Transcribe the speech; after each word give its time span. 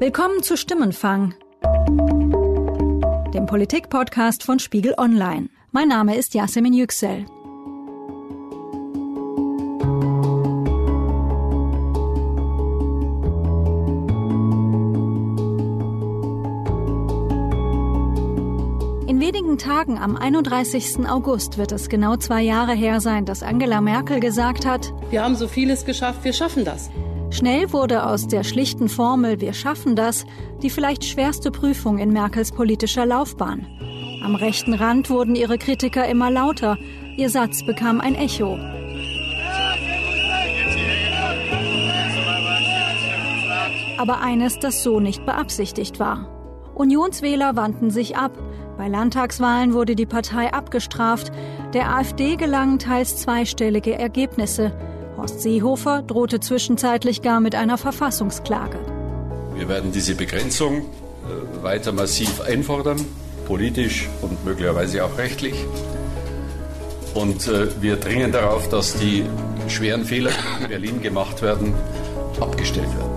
Willkommen 0.00 0.42
zu 0.42 0.56
Stimmenfang, 0.56 1.34
dem 3.32 3.46
Politik-Podcast 3.46 4.42
von 4.42 4.58
Spiegel 4.58 4.94
Online. 4.98 5.48
Mein 5.70 5.86
Name 5.86 6.16
ist 6.16 6.34
Yasemin 6.34 6.72
Yüksel. 6.72 7.26
In 19.06 19.20
wenigen 19.20 19.58
Tagen 19.58 19.98
am 19.98 20.16
31. 20.16 21.08
August 21.08 21.56
wird 21.56 21.70
es 21.70 21.88
genau 21.88 22.16
zwei 22.16 22.42
Jahre 22.42 22.74
her 22.74 23.00
sein, 23.00 23.26
dass 23.26 23.44
Angela 23.44 23.80
Merkel 23.80 24.18
gesagt 24.18 24.66
hat, 24.66 24.92
wir 25.10 25.22
haben 25.22 25.36
so 25.36 25.46
vieles 25.46 25.84
geschafft, 25.84 26.24
wir 26.24 26.32
schaffen 26.32 26.64
das. 26.64 26.90
Schnell 27.34 27.72
wurde 27.72 28.06
aus 28.06 28.28
der 28.28 28.44
schlichten 28.44 28.88
Formel 28.88 29.40
Wir 29.40 29.54
schaffen 29.54 29.96
das 29.96 30.24
die 30.62 30.70
vielleicht 30.70 31.04
schwerste 31.04 31.50
Prüfung 31.50 31.98
in 31.98 32.12
Merkels 32.12 32.52
politischer 32.52 33.04
Laufbahn. 33.06 33.66
Am 34.24 34.36
rechten 34.36 34.72
Rand 34.72 35.10
wurden 35.10 35.34
ihre 35.34 35.58
Kritiker 35.58 36.06
immer 36.06 36.30
lauter, 36.30 36.78
ihr 37.16 37.28
Satz 37.28 37.66
bekam 37.66 38.00
ein 38.00 38.14
Echo. 38.14 38.56
Aber 43.98 44.20
eines, 44.20 44.60
das 44.60 44.84
so 44.84 45.00
nicht 45.00 45.26
beabsichtigt 45.26 45.98
war. 45.98 46.28
Unionswähler 46.76 47.56
wandten 47.56 47.90
sich 47.90 48.16
ab, 48.16 48.38
bei 48.78 48.86
Landtagswahlen 48.86 49.74
wurde 49.74 49.96
die 49.96 50.06
Partei 50.06 50.52
abgestraft, 50.52 51.32
der 51.72 51.96
AfD 51.96 52.36
gelangen 52.36 52.78
teils 52.78 53.16
zweistellige 53.16 53.98
Ergebnisse, 53.98 54.72
Horst 55.16 55.40
Seehofer 55.40 56.02
drohte 56.02 56.40
zwischenzeitlich 56.40 57.22
gar 57.22 57.40
mit 57.40 57.54
einer 57.54 57.78
Verfassungsklage. 57.78 58.78
Wir 59.54 59.68
werden 59.68 59.92
diese 59.92 60.14
Begrenzung 60.14 60.78
äh, 60.78 61.62
weiter 61.62 61.92
massiv 61.92 62.40
einfordern, 62.40 62.98
politisch 63.46 64.08
und 64.22 64.44
möglicherweise 64.44 65.04
auch 65.04 65.16
rechtlich. 65.16 65.54
Und 67.14 67.46
äh, 67.46 67.68
wir 67.80 67.96
dringen 67.96 68.32
darauf, 68.32 68.68
dass 68.68 68.96
die 68.96 69.24
schweren 69.68 70.04
Fehler, 70.04 70.30
die 70.30 70.64
in 70.64 70.68
Berlin 70.68 71.00
gemacht 71.00 71.42
werden, 71.42 71.72
abgestellt 72.40 72.88
werden. 72.98 73.14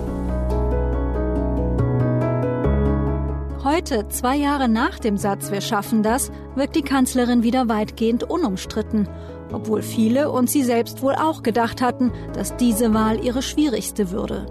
Heute, 3.64 4.08
zwei 4.08 4.36
Jahre 4.36 4.68
nach 4.68 4.98
dem 4.98 5.18
Satz 5.18 5.50
Wir 5.50 5.60
schaffen 5.60 6.02
das, 6.02 6.30
wirkt 6.54 6.76
die 6.76 6.82
Kanzlerin 6.82 7.42
wieder 7.42 7.68
weitgehend 7.68 8.24
unumstritten 8.24 9.08
obwohl 9.52 9.82
viele 9.82 10.30
und 10.30 10.50
sie 10.50 10.62
selbst 10.62 11.02
wohl 11.02 11.14
auch 11.14 11.42
gedacht 11.42 11.80
hatten, 11.82 12.12
dass 12.34 12.56
diese 12.56 12.94
Wahl 12.94 13.24
ihre 13.24 13.42
schwierigste 13.42 14.10
würde. 14.10 14.46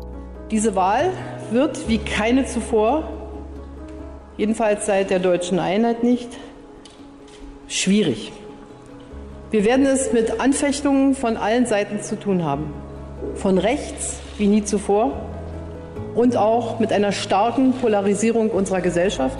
Diese 0.52 0.76
Wahl 0.76 1.12
wird 1.52 1.88
wie 1.88 1.98
keine 1.98 2.46
zuvor, 2.46 3.10
jedenfalls 4.38 4.86
seit 4.86 5.10
der 5.10 5.20
deutschen 5.20 5.60
Einheit 5.60 6.04
nicht, 6.04 6.30
schwierig. 7.68 8.32
Wir 9.52 9.64
werden 9.64 9.86
es 9.86 10.12
mit 10.12 10.40
Anfechtungen 10.40 11.16
von 11.16 11.38
allen 11.38 11.66
Seiten 11.66 12.02
zu 12.02 12.20
tun 12.20 12.44
haben. 12.44 12.74
Von 13.36 13.58
rechts 13.58 14.20
wie 14.38 14.48
nie 14.48 14.64
zuvor 14.64 15.14
und 16.16 16.36
auch 16.36 16.80
mit 16.80 16.92
einer 16.92 17.12
starken 17.12 17.74
Polarisierung 17.74 18.50
unserer 18.50 18.82
Gesellschaft. 18.82 19.38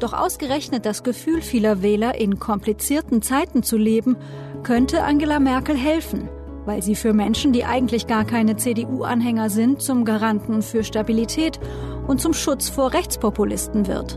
Doch 0.00 0.12
ausgerechnet 0.12 0.86
das 0.86 1.02
Gefühl 1.02 1.42
vieler 1.42 1.82
Wähler, 1.82 2.14
in 2.14 2.38
komplizierten 2.38 3.20
Zeiten 3.20 3.62
zu 3.62 3.76
leben, 3.76 4.16
könnte 4.62 5.02
Angela 5.02 5.40
Merkel 5.40 5.76
helfen, 5.76 6.28
weil 6.66 6.82
sie 6.82 6.94
für 6.94 7.12
Menschen, 7.12 7.52
die 7.52 7.64
eigentlich 7.64 8.06
gar 8.06 8.24
keine 8.24 8.56
CDU-Anhänger 8.56 9.50
sind, 9.50 9.82
zum 9.82 10.04
Garanten 10.04 10.62
für 10.62 10.84
Stabilität 10.84 11.58
und 12.06 12.20
zum 12.20 12.32
Schutz 12.32 12.68
vor 12.68 12.92
Rechtspopulisten 12.92 13.88
wird. 13.88 14.16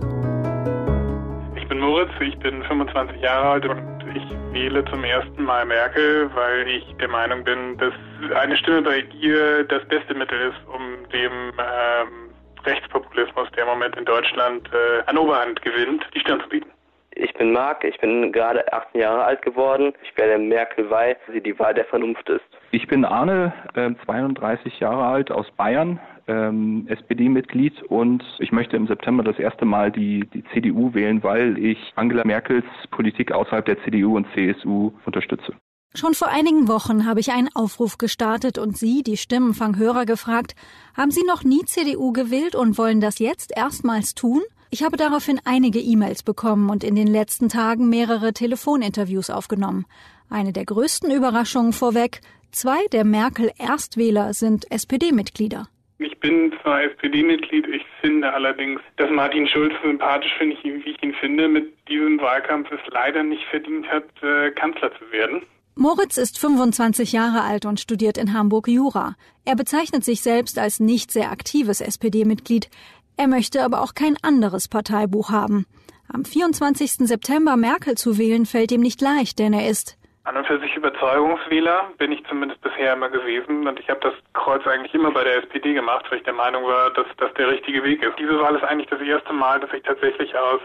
Ich 1.55 1.67
bin 1.67 1.79
Moritz, 1.79 2.11
ich 2.19 2.38
bin 2.39 2.63
25 2.63 3.19
Jahre 3.19 3.50
alt 3.50 3.66
und 3.66 3.91
ich 4.16 4.53
wähle 4.53 4.85
zum 4.85 5.03
ersten 5.03 5.44
Mal 5.44 5.66
Merkel, 5.66 6.29
weil 6.35 6.67
ich 6.67 6.83
der 7.00 7.07
Meinung 7.07 7.44
bin, 7.44 7.77
dass 7.77 7.94
eine 8.35 8.56
Stimme 8.57 8.83
bei 8.83 9.03
ihr 9.19 9.63
das 9.63 9.83
beste 9.88 10.13
Mittel 10.13 10.39
ist, 10.50 10.67
um 10.67 11.09
dem 11.11 11.31
ähm, 11.57 12.20
Rechtspopulismus, 12.66 13.49
der 13.55 13.63
im 13.63 13.69
Moment 13.69 13.95
in 13.97 14.05
Deutschland 14.05 14.69
äh, 14.73 15.03
an 15.05 15.17
Oberhand 15.17 15.61
gewinnt, 15.61 16.05
die 16.13 16.19
Stirn 16.19 16.41
zu 16.41 16.49
bieten. 16.49 16.69
Ich 17.16 17.33
bin 17.33 17.51
Marc, 17.51 17.83
ich 17.83 17.99
bin 17.99 18.31
gerade 18.31 18.72
18 18.72 19.01
Jahre 19.01 19.25
alt 19.25 19.41
geworden. 19.41 19.94
Ich 20.03 20.17
werde 20.17 20.38
Merkel, 20.38 20.89
weil 20.89 21.17
sie 21.31 21.41
die 21.41 21.57
Wahl 21.59 21.73
der 21.73 21.85
Vernunft 21.85 22.29
ist. 22.29 22.45
Ich 22.71 22.88
bin 22.88 23.03
Arne, 23.03 23.53
äh, 23.75 23.91
32 24.05 24.79
Jahre 24.79 25.05
alt, 25.05 25.29
aus 25.29 25.50
Bayern, 25.51 26.00
ähm, 26.27 26.88
SPD-Mitglied 26.88 27.83
und 27.83 28.23
ich 28.39 28.51
möchte 28.51 28.77
im 28.77 28.88
September 28.88 29.23
das 29.23 29.39
erste 29.39 29.66
Mal 29.66 29.91
die, 29.91 30.21
die 30.33 30.44
CDU 30.53 30.94
wählen, 30.94 31.21
weil 31.23 31.57
ich 31.57 31.91
Angela 31.95 32.23
Merkels 32.25 32.66
Politik 32.91 33.31
außerhalb 33.31 33.66
der 33.66 33.81
CDU 33.83 34.16
und 34.16 34.27
CSU 34.33 34.91
unterstütze. 35.05 35.53
Schon 35.94 36.13
vor 36.13 36.29
einigen 36.29 36.69
Wochen 36.69 37.06
habe 37.06 37.19
ich 37.19 37.34
einen 37.34 37.50
Aufruf 37.53 37.97
gestartet 37.97 38.57
und 38.57 38.78
Sie, 38.78 39.03
die 39.03 39.18
Stimmenfanghörer, 39.18 40.06
gefragt, 40.06 40.56
haben 40.96 41.12
Sie 41.12 41.24
noch 41.24 41.44
nie 41.44 41.66
CDU 41.66 42.13
gewählt 42.13 42.56
und 42.56 42.78
wollen 42.78 43.02
das 43.02 43.19
jetzt 43.19 43.52
erstmals 43.57 44.16
tun? 44.16 44.41
Ich 44.69 44.84
habe 44.84 44.96
daraufhin 44.96 45.41
einige 45.44 45.80
E-Mails 45.80 46.24
bekommen 46.24 46.69
und 46.69 46.85
in 46.85 46.96
den 46.96 47.07
letzten 47.07 47.50
Tagen 47.50 47.90
mehrere 47.90 48.31
Telefoninterviews 48.31 49.30
aufgenommen. 49.30 49.85
Eine 50.30 50.53
der 50.53 50.63
größten 50.63 51.12
Überraschungen 51.12 51.74
vorweg, 51.74 52.22
zwei 52.51 52.80
der 52.94 53.03
Merkel-Erstwähler 53.03 54.34
sind 54.34 54.72
SPD-Mitglieder. 54.72 55.68
Ich 56.00 56.18
bin 56.22 56.53
zwar 56.62 56.84
SPD-Mitglied, 56.84 57.68
ich 57.68 57.85
finde 58.00 58.34
allerdings, 58.34 58.80
dass 58.96 59.12
Martin 59.12 59.46
Schulz 59.46 59.74
sympathisch 59.84 60.34
finde 60.38 60.56
ich, 60.56 60.63
wie 60.63 60.90
ich 60.90 61.03
ihn 61.03 61.13
finde, 61.16 61.50
mit 61.50 61.74
diesem 61.90 62.18
Wahlkampf 62.22 62.72
es 62.72 62.80
leider 62.94 63.24
nicht 63.24 63.44
verdient 63.50 63.85
hat, 63.91 64.06
äh, 64.24 64.51
Kanzler 64.51 64.94
zu 64.97 65.12
werden. 65.12 65.41
Moritz 65.75 66.17
ist 66.17 66.37
25 66.37 67.13
Jahre 67.13 67.43
alt 67.43 67.65
und 67.65 67.79
studiert 67.79 68.17
in 68.17 68.33
Hamburg 68.33 68.67
Jura. 68.67 69.15
Er 69.45 69.55
bezeichnet 69.55 70.03
sich 70.03 70.21
selbst 70.21 70.59
als 70.59 70.79
nicht 70.79 71.11
sehr 71.11 71.31
aktives 71.31 71.79
SPD-Mitglied. 71.79 72.69
Er 73.17 73.27
möchte 73.27 73.63
aber 73.63 73.81
auch 73.81 73.93
kein 73.93 74.17
anderes 74.21 74.67
Parteibuch 74.67 75.29
haben. 75.29 75.65
Am 76.11 76.25
24. 76.25 77.07
September 77.07 77.55
Merkel 77.55 77.95
zu 77.95 78.17
wählen 78.17 78.45
fällt 78.45 78.71
ihm 78.73 78.81
nicht 78.81 78.99
leicht, 78.99 79.39
denn 79.39 79.53
er 79.53 79.69
ist 79.69 79.97
an 80.23 80.37
und 80.37 80.45
für 80.45 80.59
sich 80.59 80.75
Überzeugungswähler 80.75 81.91
bin 81.97 82.11
ich 82.11 82.23
zumindest 82.27 82.61
bisher 82.61 82.93
immer 82.93 83.09
gewesen 83.09 83.67
und 83.67 83.79
ich 83.79 83.89
habe 83.89 84.01
das 84.01 84.13
Kreuz 84.33 84.65
eigentlich 84.67 84.93
immer 84.93 85.11
bei 85.11 85.23
der 85.23 85.43
SPD 85.43 85.73
gemacht, 85.73 86.05
weil 86.09 86.19
ich 86.19 86.23
der 86.25 86.33
Meinung 86.33 86.63
war, 86.63 86.91
dass 86.91 87.07
das 87.17 87.33
der 87.33 87.49
richtige 87.49 87.83
Weg 87.83 88.03
ist. 88.03 88.19
Diese 88.19 88.39
Wahl 88.39 88.55
ist 88.55 88.63
eigentlich 88.63 88.89
das 88.89 89.01
erste 89.01 89.33
Mal, 89.33 89.59
dass 89.59 89.73
ich 89.73 89.81
tatsächlich 89.81 90.38
aus 90.38 90.61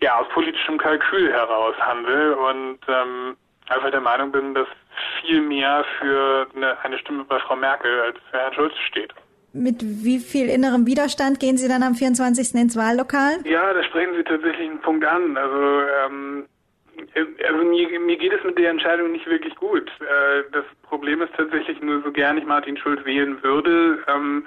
ja 0.00 0.18
aus 0.18 0.26
politischem 0.30 0.78
Kalkül 0.78 1.30
heraus 1.30 1.76
handle 1.80 2.34
und 2.34 2.78
ähm, 2.88 3.36
einfach 3.68 3.90
der 3.90 4.00
Meinung 4.00 4.32
bin, 4.32 4.54
dass 4.54 4.68
viel 5.20 5.40
mehr 5.40 5.84
für 5.98 6.46
eine, 6.54 6.78
eine 6.84 6.98
Stimme 6.98 7.24
bei 7.24 7.38
Frau 7.40 7.56
Merkel 7.56 8.00
als 8.00 8.18
für 8.30 8.38
Herrn 8.38 8.54
Schulz 8.54 8.74
steht. 8.88 9.12
Mit 9.54 9.82
wie 9.82 10.18
viel 10.18 10.48
innerem 10.48 10.86
Widerstand 10.86 11.38
gehen 11.38 11.58
Sie 11.58 11.68
dann 11.68 11.82
am 11.82 11.94
24. 11.94 12.54
ins 12.54 12.76
Wahllokal? 12.76 13.38
Ja, 13.44 13.72
da 13.74 13.82
sprechen 13.84 14.14
Sie 14.16 14.24
tatsächlich 14.24 14.68
einen 14.68 14.80
Punkt 14.80 15.04
an. 15.04 15.36
Also, 15.36 15.82
ähm, 16.06 16.46
also 17.46 17.64
mir, 17.64 18.00
mir 18.00 18.16
geht 18.16 18.32
es 18.32 18.42
mit 18.44 18.58
der 18.58 18.70
Entscheidung 18.70 19.12
nicht 19.12 19.26
wirklich 19.26 19.54
gut. 19.56 19.90
Äh, 20.00 20.44
das 20.52 20.64
Problem 20.82 21.20
ist 21.20 21.34
tatsächlich 21.36 21.80
nur, 21.82 22.02
so 22.02 22.10
gern 22.12 22.38
ich 22.38 22.44
Martin 22.44 22.78
Schulz 22.78 23.04
wählen 23.04 23.42
würde, 23.42 24.02
ähm, 24.08 24.46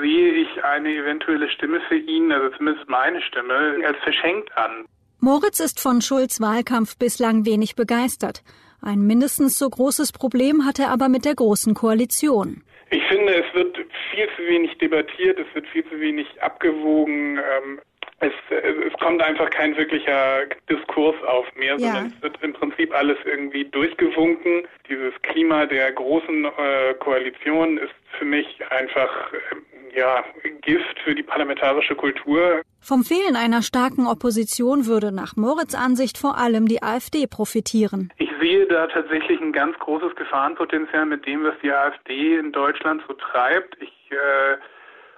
sehe 0.00 0.32
ich 0.32 0.64
eine 0.64 0.94
eventuelle 0.94 1.48
Stimme 1.50 1.80
für 1.88 1.96
ihn, 1.96 2.32
also 2.32 2.50
zumindest 2.56 2.88
meine 2.88 3.20
Stimme, 3.20 3.76
als 3.84 3.98
verschenkt 3.98 4.56
an. 4.56 4.86
Moritz 5.24 5.58
ist 5.58 5.80
von 5.80 6.02
Schulz 6.02 6.38
Wahlkampf 6.42 6.98
bislang 6.98 7.46
wenig 7.46 7.76
begeistert. 7.76 8.42
Ein 8.82 9.06
mindestens 9.06 9.58
so 9.58 9.70
großes 9.70 10.12
Problem 10.12 10.66
hat 10.66 10.78
er 10.78 10.90
aber 10.90 11.08
mit 11.08 11.24
der 11.24 11.34
Großen 11.34 11.72
Koalition. 11.72 12.62
Ich 12.90 13.02
finde, 13.04 13.32
es 13.42 13.54
wird 13.54 13.74
viel 14.10 14.28
zu 14.36 14.42
wenig 14.46 14.76
debattiert, 14.76 15.38
es 15.38 15.46
wird 15.54 15.66
viel 15.68 15.82
zu 15.88 15.98
wenig 15.98 16.26
abgewogen. 16.42 17.38
Ähm, 17.38 17.80
es, 18.20 18.32
es, 18.50 18.92
kommt 19.00 19.22
einfach 19.22 19.48
kein 19.48 19.74
wirklicher 19.78 20.44
Diskurs 20.68 21.16
auf 21.26 21.46
mehr, 21.56 21.78
ja. 21.78 21.78
sondern 21.78 22.12
es 22.14 22.22
wird 22.22 22.42
im 22.42 22.52
Prinzip 22.52 22.94
alles 22.94 23.16
irgendwie 23.24 23.64
durchgewunken. 23.64 24.68
Dieses 24.90 25.14
Klima 25.22 25.64
der 25.64 25.90
großen 25.92 26.44
äh, 26.44 26.94
Koalition 27.00 27.78
ist 27.78 27.94
für 28.18 28.26
mich 28.26 28.46
einfach 28.70 29.32
äh, 29.32 29.98
ja, 29.98 30.22
Gift 30.60 30.98
für 31.02 31.14
die 31.14 31.22
parlamentarische 31.22 31.94
Kultur. 31.94 32.60
Vom 32.84 33.02
Fehlen 33.02 33.34
einer 33.34 33.62
starken 33.62 34.06
Opposition 34.06 34.84
würde 34.84 35.10
nach 35.10 35.36
Moritz 35.36 35.74
Ansicht 35.74 36.18
vor 36.18 36.36
allem 36.36 36.66
die 36.68 36.82
AfD 36.82 37.26
profitieren. 37.26 38.12
Ich 38.18 38.28
sehe 38.38 38.66
da 38.66 38.86
tatsächlich 38.88 39.40
ein 39.40 39.52
ganz 39.52 39.78
großes 39.78 40.14
Gefahrenpotenzial 40.16 41.06
mit 41.06 41.24
dem, 41.24 41.44
was 41.44 41.54
die 41.62 41.72
AfD 41.72 42.36
in 42.36 42.52
Deutschland 42.52 43.02
so 43.08 43.14
treibt. 43.14 43.74
Ich 43.80 44.10
äh, 44.10 44.58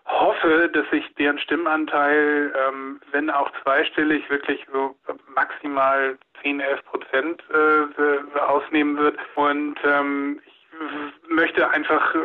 hoffe, 0.06 0.70
dass 0.72 0.88
sich 0.90 1.04
deren 1.18 1.40
Stimmanteil, 1.40 2.54
ähm, 2.68 3.00
wenn 3.10 3.30
auch 3.30 3.50
zweistellig, 3.64 4.30
wirklich 4.30 4.64
so 4.72 4.94
maximal 5.34 6.16
10, 6.42 6.60
11 6.60 6.84
Prozent 6.84 7.42
äh, 7.52 8.38
ausnehmen 8.38 8.96
wird. 8.96 9.18
Und 9.34 9.74
ähm, 9.84 10.40
ich 10.46 11.28
möchte 11.28 11.68
einfach 11.68 12.14
äh, 12.14 12.18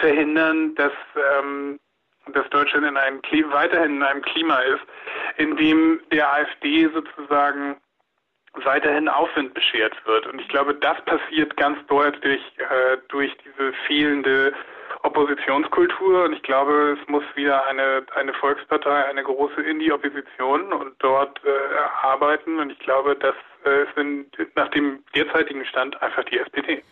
verhindern, 0.00 0.76
dass, 0.76 0.92
ähm, 1.40 1.80
dass 2.36 2.48
Deutschland 2.50 2.86
in 2.86 2.96
einem 2.96 3.20
weiterhin 3.50 3.96
in 3.96 4.02
einem 4.02 4.22
Klima 4.22 4.58
ist, 4.60 4.82
in 5.38 5.56
dem 5.56 6.00
der 6.12 6.32
AfD 6.32 6.88
sozusagen 6.88 7.76
weiterhin 8.64 9.08
Aufwind 9.08 9.54
beschert 9.54 9.94
wird. 10.06 10.26
Und 10.26 10.40
ich 10.40 10.48
glaube, 10.48 10.74
das 10.74 11.00
passiert 11.04 11.56
ganz 11.56 11.78
deutlich 11.88 12.40
äh, 12.58 12.96
durch 13.08 13.36
diese 13.44 13.72
fehlende 13.86 14.52
Oppositionskultur. 15.02 16.24
Und 16.24 16.32
ich 16.32 16.42
glaube, 16.42 16.98
es 17.00 17.08
muss 17.08 17.24
wieder 17.34 17.66
eine, 17.66 18.04
eine 18.14 18.32
Volkspartei, 18.34 19.04
eine 19.06 19.22
große 19.22 19.60
in 19.62 19.78
die 19.78 19.92
Opposition 19.92 20.72
und 20.72 20.94
dort 20.98 21.40
äh, 21.44 21.48
arbeiten. 22.02 22.58
Und 22.58 22.70
ich 22.70 22.78
glaube, 22.78 23.16
das 23.16 23.34
äh, 23.64 23.86
sind 23.94 24.26
nach 24.54 24.68
dem 24.68 25.04
derzeitigen 25.14 25.64
Stand 25.66 26.00
einfach 26.02 26.24
die 26.24 26.38
SPD. 26.38 26.82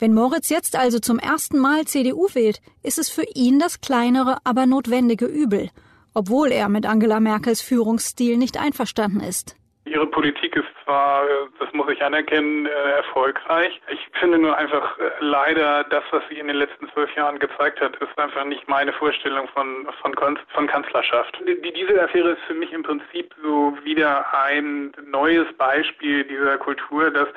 Wenn 0.00 0.14
Moritz 0.14 0.48
jetzt 0.48 0.78
also 0.78 1.00
zum 1.00 1.18
ersten 1.18 1.58
Mal 1.58 1.84
CDU 1.84 2.28
wählt, 2.32 2.60
ist 2.84 2.98
es 2.98 3.10
für 3.10 3.24
ihn 3.34 3.58
das 3.58 3.80
kleinere, 3.80 4.38
aber 4.44 4.64
notwendige 4.64 5.26
Übel, 5.26 5.70
obwohl 6.14 6.52
er 6.52 6.68
mit 6.68 6.86
Angela 6.86 7.18
Merkels 7.18 7.62
Führungsstil 7.62 8.36
nicht 8.36 8.60
einverstanden 8.60 9.18
ist. 9.18 9.56
Ihre 9.86 10.06
Politik 10.06 10.54
ist 10.54 10.68
zwar, 10.84 11.24
das 11.58 11.72
muss 11.72 11.90
ich 11.90 12.00
anerkennen, 12.00 12.66
äh, 12.66 12.68
erfolgreich. 12.68 13.80
Ich 13.90 13.98
finde 14.20 14.38
nur 14.38 14.56
einfach 14.56 14.96
äh, 14.98 15.10
leider, 15.18 15.82
das, 15.84 16.04
was 16.12 16.22
sie 16.28 16.38
in 16.38 16.46
den 16.46 16.56
letzten 16.56 16.88
zwölf 16.90 17.12
Jahren 17.16 17.40
gezeigt 17.40 17.80
hat, 17.80 17.96
ist 17.96 18.18
einfach 18.18 18.44
nicht 18.44 18.68
meine 18.68 18.92
Vorstellung 18.92 19.48
von, 19.48 19.88
von, 20.00 20.14
von 20.54 20.66
Kanzlerschaft. 20.68 21.40
Die, 21.44 21.72
diese 21.72 22.00
Affäre 22.00 22.32
ist 22.32 22.42
für 22.46 22.54
mich 22.54 22.72
im 22.72 22.84
Prinzip 22.84 23.34
so 23.42 23.76
wieder 23.82 24.32
ein 24.44 24.92
neues 25.06 25.50
Beispiel 25.56 26.22
dieser 26.22 26.58
Kultur, 26.58 27.10
dass 27.10 27.28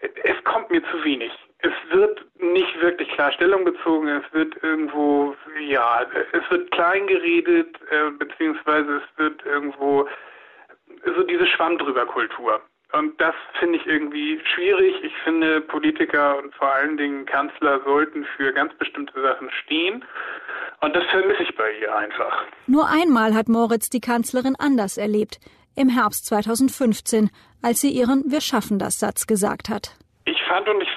es 0.00 0.44
kommt 0.44 0.70
mir 0.70 0.82
zu 0.90 1.02
wenig. 1.02 1.32
Es 1.60 1.72
wird 1.90 2.24
nicht 2.40 2.80
wirklich 2.80 3.08
klar 3.10 3.32
Stellung 3.32 3.64
bezogen, 3.64 4.08
es 4.08 4.32
wird 4.32 4.62
irgendwo, 4.62 5.34
ja, 5.60 6.06
es 6.32 6.50
wird 6.50 6.70
klein 6.70 7.06
geredet, 7.06 7.76
äh, 7.90 8.10
beziehungsweise 8.10 9.02
es 9.02 9.18
wird 9.18 9.44
irgendwo 9.44 10.08
so 11.04 11.22
diese 11.24 11.46
Schwamm 11.46 11.78
drüber 11.78 12.06
Kultur. 12.06 12.60
Und 12.92 13.20
das 13.20 13.34
finde 13.58 13.78
ich 13.78 13.86
irgendwie 13.86 14.40
schwierig. 14.54 14.94
Ich 15.02 15.12
finde, 15.22 15.60
Politiker 15.60 16.38
und 16.38 16.54
vor 16.54 16.72
allen 16.72 16.96
Dingen 16.96 17.26
Kanzler 17.26 17.80
sollten 17.84 18.24
für 18.36 18.52
ganz 18.52 18.72
bestimmte 18.74 19.20
Sachen 19.20 19.50
stehen. 19.62 20.04
Und 20.80 20.96
das 20.96 21.04
vermisse 21.10 21.42
ich 21.42 21.54
bei 21.54 21.70
ihr 21.80 21.94
einfach. 21.94 22.44
Nur 22.66 22.88
einmal 22.88 23.34
hat 23.34 23.48
Moritz 23.48 23.90
die 23.90 24.00
Kanzlerin 24.00 24.56
anders 24.58 24.96
erlebt. 24.96 25.38
Im 25.76 25.90
Herbst 25.90 26.26
2015, 26.26 27.30
als 27.62 27.80
sie 27.80 27.90
ihren 27.90 28.24
Wir 28.30 28.40
schaffen 28.40 28.78
das 28.78 28.98
Satz 28.98 29.26
gesagt 29.26 29.68
hat. 29.68 29.96
Ich 30.24 30.42
fand 30.44 30.68
und 30.68 30.80
ich 30.82 30.88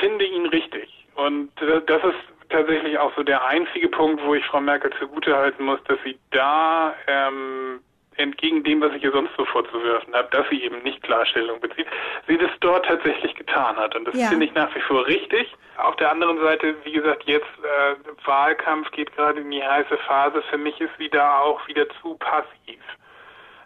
finde 0.00 0.24
ihn 0.24 0.46
richtig. 0.46 1.06
Und 1.14 1.50
das 1.58 2.04
ist 2.04 2.48
tatsächlich 2.48 2.98
auch 2.98 3.14
so 3.16 3.22
der 3.22 3.44
einzige 3.46 3.88
Punkt, 3.88 4.22
wo 4.24 4.34
ich 4.34 4.44
Frau 4.46 4.60
Merkel 4.60 4.92
zugutehalten 4.98 5.64
muss, 5.64 5.82
dass 5.84 5.98
sie 6.04 6.18
da 6.30 6.94
ähm, 7.06 7.80
entgegen 8.18 8.64
dem, 8.64 8.80
was 8.80 8.92
ich 8.94 9.04
ihr 9.04 9.12
sonst 9.12 9.30
so 9.36 9.44
vorzuwerfen 9.44 10.14
habe, 10.14 10.28
dass 10.30 10.48
sie 10.50 10.62
eben 10.62 10.82
nicht 10.82 11.02
Klarstellung 11.02 11.60
bezieht, 11.60 11.86
sie 12.26 12.36
das 12.36 12.50
dort 12.60 12.86
tatsächlich 12.86 13.34
getan 13.34 13.76
hat. 13.76 13.94
Und 13.94 14.06
das 14.06 14.16
ja. 14.16 14.28
finde 14.28 14.46
ich 14.46 14.54
nach 14.54 14.74
wie 14.74 14.80
vor 14.80 15.06
richtig. 15.06 15.54
Auf 15.76 15.96
der 15.96 16.10
anderen 16.10 16.40
Seite, 16.40 16.74
wie 16.84 16.92
gesagt, 16.92 17.24
jetzt 17.24 17.46
äh, 17.62 18.26
Wahlkampf 18.26 18.90
geht 18.90 19.14
gerade 19.14 19.40
in 19.40 19.50
die 19.50 19.62
heiße 19.62 19.96
Phase. 19.98 20.42
Für 20.50 20.58
mich 20.58 20.80
ist 20.80 20.90
sie 20.98 21.08
da 21.08 21.38
auch 21.38 21.66
wieder 21.68 21.86
zu 22.00 22.14
passiv. 22.14 22.82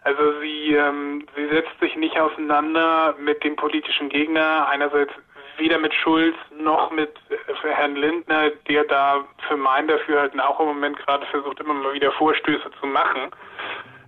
Also 0.03 0.39
sie, 0.41 0.73
ähm, 0.75 1.25
sie 1.35 1.47
setzt 1.47 1.79
sich 1.79 1.95
nicht 1.95 2.19
auseinander 2.19 3.15
mit 3.19 3.43
dem 3.43 3.55
politischen 3.55 4.09
Gegner. 4.09 4.67
Einerseits 4.67 5.13
weder 5.57 5.77
mit 5.77 5.93
Schulz 5.93 6.35
noch 6.57 6.91
mit 6.91 7.09
äh, 7.29 7.69
Herrn 7.69 7.95
Lindner, 7.95 8.51
der 8.67 8.83
da 8.85 9.23
für 9.47 9.57
mein 9.57 9.87
Dafürhalten 9.87 10.39
auch 10.39 10.59
im 10.59 10.67
Moment 10.67 10.97
gerade 10.97 11.25
versucht, 11.27 11.59
immer 11.59 11.73
mal 11.73 11.93
wieder 11.93 12.11
Vorstöße 12.13 12.69
zu 12.79 12.87
machen 12.87 13.31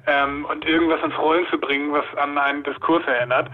ähm, 0.08 0.46
und 0.46 0.66
irgendwas 0.66 1.04
ins 1.04 1.18
Rollen 1.18 1.46
zu 1.50 1.58
bringen, 1.58 1.92
was 1.92 2.06
an 2.18 2.38
einen 2.38 2.64
Diskurs 2.64 3.04
erinnert. 3.06 3.50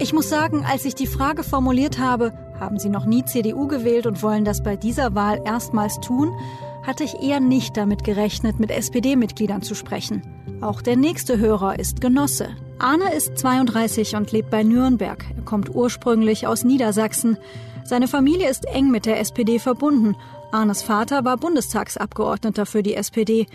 Ich 0.00 0.12
muss 0.12 0.30
sagen, 0.30 0.64
als 0.66 0.84
ich 0.84 0.94
die 0.94 1.06
Frage 1.06 1.42
formuliert 1.42 1.98
habe, 1.98 2.32
haben 2.58 2.78
Sie 2.78 2.88
noch 2.88 3.04
nie 3.04 3.24
CDU 3.24 3.66
gewählt 3.66 4.06
und 4.06 4.22
wollen 4.22 4.44
das 4.44 4.62
bei 4.62 4.76
dieser 4.76 5.14
Wahl 5.14 5.42
erstmals 5.44 6.00
tun, 6.00 6.34
hatte 6.88 7.04
ich 7.04 7.20
eher 7.20 7.38
nicht 7.38 7.76
damit 7.76 8.02
gerechnet, 8.02 8.58
mit 8.58 8.70
SPD-Mitgliedern 8.70 9.60
zu 9.60 9.74
sprechen. 9.74 10.22
Auch 10.62 10.80
der 10.80 10.96
nächste 10.96 11.38
Hörer 11.38 11.78
ist 11.78 12.00
Genosse. 12.00 12.56
Arne 12.78 13.12
ist 13.12 13.36
32 13.36 14.16
und 14.16 14.32
lebt 14.32 14.48
bei 14.48 14.62
Nürnberg. 14.62 15.22
Er 15.36 15.42
kommt 15.42 15.68
ursprünglich 15.74 16.46
aus 16.46 16.64
Niedersachsen. 16.64 17.36
Seine 17.84 18.08
Familie 18.08 18.48
ist 18.48 18.64
eng 18.64 18.90
mit 18.90 19.04
der 19.04 19.20
SPD 19.20 19.58
verbunden. 19.58 20.16
Arnes 20.50 20.80
Vater 20.80 21.26
war 21.26 21.36
Bundestagsabgeordneter 21.36 22.64
für 22.64 22.82
die 22.82 22.94
SPD. 22.94 23.46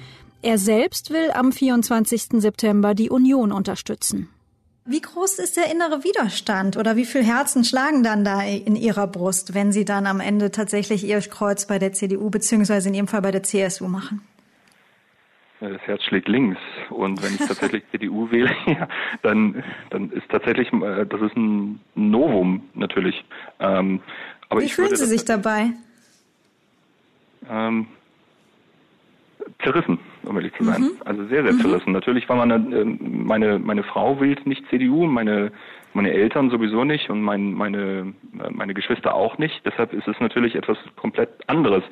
Er 0.43 0.59
selbst 0.59 1.09
will 1.09 1.31
am 1.33 1.51
24. 1.51 2.39
September 2.39 2.93
die 2.93 3.09
Union 3.09 3.51
unterstützen. 3.51 4.29
Wie 4.85 4.99
groß 4.99 5.39
ist 5.39 5.55
der 5.55 5.71
innere 5.71 6.03
Widerstand 6.03 6.75
oder 6.75 6.97
wie 6.97 7.05
viel 7.05 7.23
Herzen 7.23 7.63
schlagen 7.63 8.03
dann 8.03 8.25
da 8.25 8.41
in 8.41 8.75
Ihrer 8.75 9.07
Brust, 9.07 9.53
wenn 9.53 9.71
Sie 9.71 9.85
dann 9.85 10.05
am 10.05 10.19
Ende 10.19 10.51
tatsächlich 10.51 11.05
Ihr 11.05 11.21
Kreuz 11.21 11.65
bei 11.67 11.79
der 11.79 11.93
CDU 11.93 12.29
beziehungsweise 12.29 12.89
in 12.89 12.95
Ihrem 12.95 13.07
Fall 13.07 13.21
bei 13.21 13.31
der 13.31 13.43
CSU 13.43 13.87
machen? 13.87 14.21
das 15.69 15.81
Herz 15.83 16.03
schlägt 16.03 16.27
links. 16.27 16.59
Und 16.89 17.23
wenn 17.23 17.35
ich 17.35 17.39
tatsächlich 17.39 17.83
CDU 17.91 18.29
wähle, 18.31 18.53
ja, 18.65 18.87
dann, 19.21 19.63
dann 19.89 20.11
ist 20.11 20.27
tatsächlich, 20.29 20.71
äh, 20.73 21.05
das 21.05 21.21
ist 21.21 21.35
ein 21.35 21.79
Novum 21.95 22.69
natürlich. 22.73 23.23
Ähm, 23.59 24.01
aber 24.49 24.61
Wie 24.61 24.69
fühlen 24.69 24.95
Sie 24.95 25.05
sich 25.05 25.25
dabei? 25.25 25.71
Ähm, 27.49 27.87
zerrissen, 29.63 29.99
um 30.25 30.35
ehrlich 30.35 30.53
zu 30.53 30.63
sein. 30.63 30.81
Mhm. 30.81 30.91
Also 31.05 31.25
sehr, 31.27 31.43
sehr 31.43 31.53
mhm. 31.53 31.59
zerrissen. 31.59 31.93
Natürlich 31.93 32.27
war 32.29 32.35
man, 32.35 32.73
äh, 32.73 32.85
meine, 32.85 33.59
meine 33.59 33.83
Frau 33.83 34.19
wählt 34.19 34.45
nicht 34.45 34.67
CDU, 34.69 35.05
meine 35.05 35.51
meine 35.93 36.11
Eltern 36.11 36.49
sowieso 36.49 36.83
nicht 36.83 37.09
und 37.09 37.21
mein, 37.21 37.53
meine, 37.53 38.13
meine 38.51 38.73
Geschwister 38.73 39.13
auch 39.13 39.37
nicht. 39.37 39.61
Deshalb 39.65 39.93
ist 39.93 40.07
es 40.07 40.19
natürlich 40.19 40.55
etwas 40.55 40.77
komplett 40.95 41.29
anderes. 41.47 41.83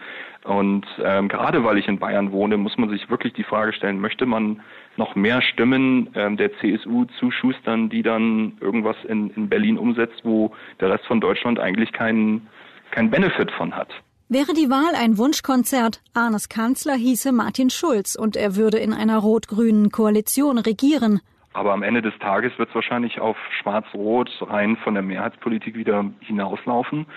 Und 0.44 0.86
ähm, 1.04 1.28
gerade 1.28 1.64
weil 1.64 1.78
ich 1.78 1.88
in 1.88 2.00
Bayern 2.00 2.32
wohne, 2.32 2.58
muss 2.58 2.78
man 2.78 2.90
sich 2.90 3.10
wirklich 3.10 3.34
die 3.34 3.44
Frage 3.44 3.74
stellen, 3.74 4.00
möchte 4.00 4.26
man 4.26 4.62
noch 4.98 5.16
mehr 5.16 5.42
Stimmen 5.42 6.10
ähm, 6.16 6.38
der 6.38 6.52
CSU 6.58 7.06
zuschustern, 7.20 7.90
die 7.90 8.02
dann 8.02 8.54
irgendwas 8.60 8.98
in, 9.08 9.30
in 9.32 9.50
Berlin 9.50 9.78
umsetzt, 9.78 10.22
wo 10.24 10.54
der 10.80 10.90
Rest 10.90 11.06
von 11.06 11.22
Deutschland 11.22 11.60
eigentlich 11.60 11.92
keinen 11.92 12.48
kein 12.90 13.10
Benefit 13.10 13.52
von 13.52 13.76
hat? 13.76 13.94
Wäre 14.32 14.54
die 14.54 14.70
Wahl 14.70 14.96
ein 14.96 15.18
Wunschkonzert, 15.18 16.02
Arnes 16.14 16.48
Kanzler 16.48 16.94
hieße 16.94 17.34
Martin 17.34 17.70
Schulz 17.70 18.16
und 18.16 18.38
er 18.38 18.56
würde 18.56 18.78
in 18.78 18.94
einer 18.94 19.18
rot-grünen 19.18 19.92
Koalition 19.92 20.58
regieren. 20.58 21.20
Aber 21.52 21.74
am 21.74 21.84
Ende 21.84 22.02
des 22.02 22.18
Tages 22.20 22.58
wird 22.58 22.70
es 22.70 22.76
wahrscheinlich 22.76 23.20
auf 23.20 23.36
Schwarz-Rot 23.60 24.30
rein 24.48 24.78
von 24.78 24.94
der 24.94 25.04
Mehrheitspolitik 25.04 25.76
wieder 25.76 26.06
hinauslaufen. 26.22 27.08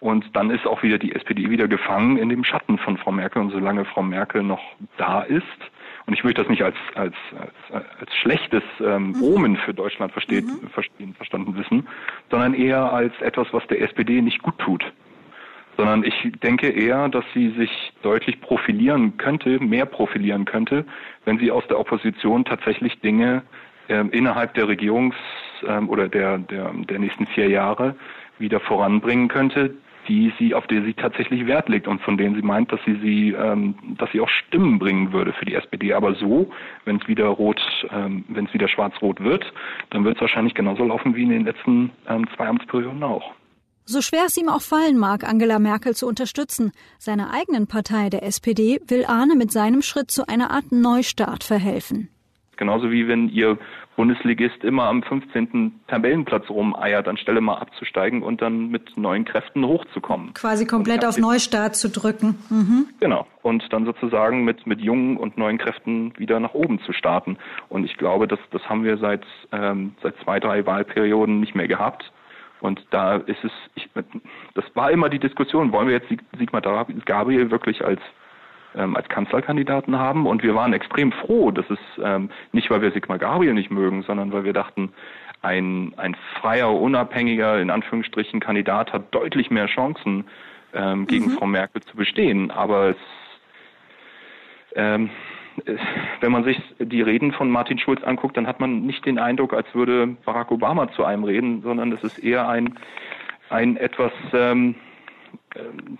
Und 0.00 0.24
dann 0.34 0.50
ist 0.50 0.66
auch 0.66 0.82
wieder 0.82 0.98
die 0.98 1.14
SPD 1.14 1.48
wieder 1.48 1.68
gefangen 1.68 2.16
in 2.16 2.28
dem 2.28 2.42
Schatten 2.42 2.76
von 2.78 2.98
Frau 2.98 3.12
Merkel. 3.12 3.40
Und 3.40 3.50
solange 3.50 3.84
Frau 3.84 4.02
Merkel 4.02 4.42
noch 4.42 4.62
da 4.96 5.22
ist, 5.22 5.44
und 6.06 6.14
ich 6.14 6.24
möchte 6.24 6.42
das 6.42 6.50
nicht 6.50 6.64
als, 6.64 6.76
als, 6.96 7.14
als, 7.70 7.84
als 8.00 8.14
schlechtes 8.16 8.64
ähm, 8.80 9.12
mhm. 9.12 9.22
Omen 9.22 9.56
für 9.58 9.74
Deutschland 9.74 10.10
versteht, 10.10 10.44
mhm. 10.44 11.14
verstanden 11.14 11.56
wissen, 11.56 11.86
sondern 12.32 12.52
eher 12.52 12.92
als 12.92 13.12
etwas, 13.20 13.46
was 13.52 13.64
der 13.68 13.80
SPD 13.80 14.20
nicht 14.20 14.42
gut 14.42 14.58
tut. 14.58 14.84
Sondern 15.76 16.04
ich 16.04 16.14
denke 16.42 16.68
eher, 16.68 17.08
dass 17.08 17.24
sie 17.34 17.50
sich 17.50 17.92
deutlich 18.02 18.40
profilieren 18.40 19.16
könnte, 19.16 19.58
mehr 19.58 19.86
profilieren 19.86 20.44
könnte, 20.44 20.84
wenn 21.24 21.38
sie 21.38 21.50
aus 21.50 21.66
der 21.68 21.80
Opposition 21.80 22.44
tatsächlich 22.44 23.00
Dinge 23.00 23.42
ähm, 23.88 24.10
innerhalb 24.10 24.54
der 24.54 24.66
Regierungs- 24.66 25.14
ähm, 25.66 25.88
oder 25.88 26.08
der, 26.08 26.38
der, 26.38 26.72
der 26.72 26.98
nächsten 26.98 27.26
vier 27.26 27.48
Jahre 27.48 27.96
wieder 28.38 28.60
voranbringen 28.60 29.28
könnte, 29.28 29.74
die 30.08 30.32
sie, 30.38 30.54
auf 30.54 30.66
die 30.66 30.80
sie 30.82 30.94
tatsächlich 30.94 31.46
Wert 31.46 31.68
legt 31.68 31.88
und 31.88 32.00
von 32.02 32.16
denen 32.16 32.34
sie 32.34 32.42
meint, 32.42 32.72
dass 32.72 32.80
sie 32.84 32.98
sie, 33.00 33.32
ähm, 33.32 33.74
dass 33.98 34.10
sie 34.12 34.20
auch 34.20 34.28
Stimmen 34.28 34.78
bringen 34.78 35.12
würde 35.12 35.32
für 35.32 35.44
die 35.44 35.54
SPD. 35.54 35.94
Aber 35.94 36.14
so, 36.14 36.50
wenn 36.84 36.96
es 36.96 37.08
wieder 37.08 37.26
rot, 37.26 37.60
ähm, 37.90 38.24
wenn 38.28 38.46
es 38.46 38.54
wieder 38.54 38.68
schwarz-rot 38.68 39.22
wird, 39.22 39.52
dann 39.90 40.04
wird 40.04 40.16
es 40.16 40.20
wahrscheinlich 40.20 40.54
genauso 40.54 40.84
laufen 40.84 41.14
wie 41.14 41.22
in 41.22 41.30
den 41.30 41.44
letzten 41.44 41.90
ähm, 42.08 42.26
zwei 42.36 42.46
Amtsperioden 42.46 43.02
auch. 43.02 43.32
So 43.86 44.00
schwer 44.00 44.24
es 44.26 44.36
ihm 44.38 44.48
auch 44.48 44.62
fallen 44.62 44.96
mag, 44.96 45.24
Angela 45.24 45.58
Merkel 45.58 45.94
zu 45.94 46.06
unterstützen, 46.06 46.72
seiner 46.98 47.34
eigenen 47.34 47.66
Partei, 47.66 48.08
der 48.08 48.22
SPD, 48.22 48.80
will 48.86 49.04
Arne 49.04 49.36
mit 49.36 49.52
seinem 49.52 49.82
Schritt 49.82 50.10
zu 50.10 50.26
einer 50.26 50.50
Art 50.50 50.72
Neustart 50.72 51.44
verhelfen. 51.44 52.08
Genauso 52.56 52.90
wie 52.90 53.08
wenn 53.08 53.28
ihr 53.28 53.58
Bundesligist 53.96 54.64
immer 54.64 54.84
am 54.84 55.02
15. 55.02 55.80
Tabellenplatz 55.86 56.48
rumeiert, 56.48 57.08
anstelle 57.08 57.42
mal 57.42 57.58
abzusteigen 57.58 58.22
und 58.22 58.40
dann 58.40 58.68
mit 58.68 58.96
neuen 58.96 59.26
Kräften 59.26 59.66
hochzukommen. 59.66 60.32
Quasi 60.32 60.66
komplett 60.66 61.04
auf 61.04 61.18
Neustart 61.18 61.76
zu 61.76 61.90
drücken. 61.90 62.38
Mhm. 62.48 62.86
Genau. 63.00 63.26
Und 63.42 63.64
dann 63.70 63.84
sozusagen 63.84 64.44
mit, 64.44 64.66
mit 64.66 64.80
jungen 64.80 65.16
und 65.18 65.36
neuen 65.36 65.58
Kräften 65.58 66.12
wieder 66.18 66.40
nach 66.40 66.54
oben 66.54 66.80
zu 66.80 66.92
starten. 66.92 67.36
Und 67.68 67.84
ich 67.84 67.96
glaube, 67.98 68.26
das, 68.26 68.38
das 68.50 68.62
haben 68.62 68.82
wir 68.82 68.96
seit, 68.96 69.24
ähm, 69.52 69.94
seit 70.02 70.14
zwei, 70.24 70.40
drei 70.40 70.64
Wahlperioden 70.64 71.40
nicht 71.40 71.54
mehr 71.54 71.68
gehabt. 71.68 72.10
Und 72.64 72.82
da 72.90 73.16
ist 73.16 73.44
es, 73.44 73.52
ich, 73.74 73.90
das 74.54 74.64
war 74.72 74.90
immer 74.90 75.10
die 75.10 75.18
Diskussion, 75.18 75.70
wollen 75.70 75.86
wir 75.86 75.94
jetzt 75.94 76.08
Sigmar 76.38 76.62
Gabriel 76.62 77.50
wirklich 77.50 77.84
als 77.84 78.00
ähm, 78.74 78.96
als 78.96 79.06
Kanzlerkandidaten 79.08 79.98
haben. 79.98 80.26
Und 80.26 80.42
wir 80.42 80.54
waren 80.54 80.72
extrem 80.72 81.12
froh, 81.12 81.50
dass 81.50 81.68
es 81.68 81.78
ähm, 82.02 82.30
nicht, 82.52 82.70
weil 82.70 82.80
wir 82.80 82.90
Sigmar 82.90 83.18
Gabriel 83.18 83.52
nicht 83.52 83.70
mögen, 83.70 84.02
sondern 84.02 84.32
weil 84.32 84.44
wir 84.44 84.54
dachten, 84.54 84.94
ein, 85.42 85.92
ein 85.98 86.16
freier, 86.40 86.72
unabhängiger, 86.72 87.60
in 87.60 87.68
Anführungsstrichen, 87.68 88.40
Kandidat 88.40 88.94
hat 88.94 89.14
deutlich 89.14 89.50
mehr 89.50 89.66
Chancen, 89.66 90.24
ähm, 90.72 91.06
gegen 91.06 91.26
mhm. 91.26 91.30
Frau 91.32 91.46
Merkel 91.46 91.82
zu 91.82 91.96
bestehen. 91.96 92.50
Aber 92.50 92.88
es, 92.88 92.96
ähm, 94.74 95.10
wenn 96.20 96.32
man 96.32 96.44
sich 96.44 96.60
die 96.78 97.02
Reden 97.02 97.32
von 97.32 97.50
Martin 97.50 97.78
Schulz 97.78 98.02
anguckt, 98.02 98.36
dann 98.36 98.46
hat 98.46 98.60
man 98.60 98.86
nicht 98.86 99.04
den 99.06 99.18
Eindruck, 99.18 99.52
als 99.52 99.72
würde 99.74 100.16
Barack 100.24 100.50
Obama 100.50 100.90
zu 100.92 101.04
einem 101.04 101.24
reden, 101.24 101.62
sondern 101.62 101.92
es 101.92 102.02
ist 102.02 102.18
eher 102.18 102.48
ein, 102.48 102.78
ein 103.50 103.76
etwas 103.76 104.12
ähm, 104.32 104.74
ähm 105.54 105.98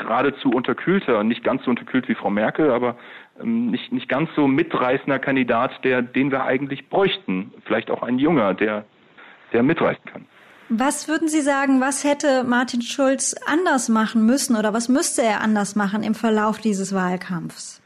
geradezu 0.00 0.50
unterkühlter, 0.50 1.22
nicht 1.24 1.44
ganz 1.44 1.64
so 1.64 1.70
unterkühlt 1.70 2.08
wie 2.08 2.14
Frau 2.14 2.30
Merkel, 2.30 2.70
aber 2.70 2.96
ähm, 3.40 3.70
nicht, 3.70 3.92
nicht 3.92 4.08
ganz 4.08 4.30
so 4.34 4.48
mitreißender 4.48 5.18
Kandidat, 5.18 5.84
der, 5.84 6.02
den 6.02 6.30
wir 6.30 6.44
eigentlich 6.44 6.88
bräuchten. 6.88 7.52
Vielleicht 7.64 7.90
auch 7.90 8.02
ein 8.02 8.18
junger, 8.18 8.54
der, 8.54 8.84
der 9.52 9.62
mitreißen 9.62 10.04
kann. 10.06 10.26
Was 10.68 11.08
würden 11.08 11.28
Sie 11.28 11.40
sagen, 11.40 11.80
was 11.80 12.04
hätte 12.04 12.44
Martin 12.44 12.80
Schulz 12.80 13.34
anders 13.46 13.88
machen 13.88 14.24
müssen 14.24 14.56
oder 14.56 14.72
was 14.72 14.88
müsste 14.88 15.22
er 15.22 15.40
anders 15.40 15.74
machen 15.74 16.02
im 16.02 16.14
Verlauf 16.14 16.58
dieses 16.58 16.94
Wahlkampfs? 16.94 17.79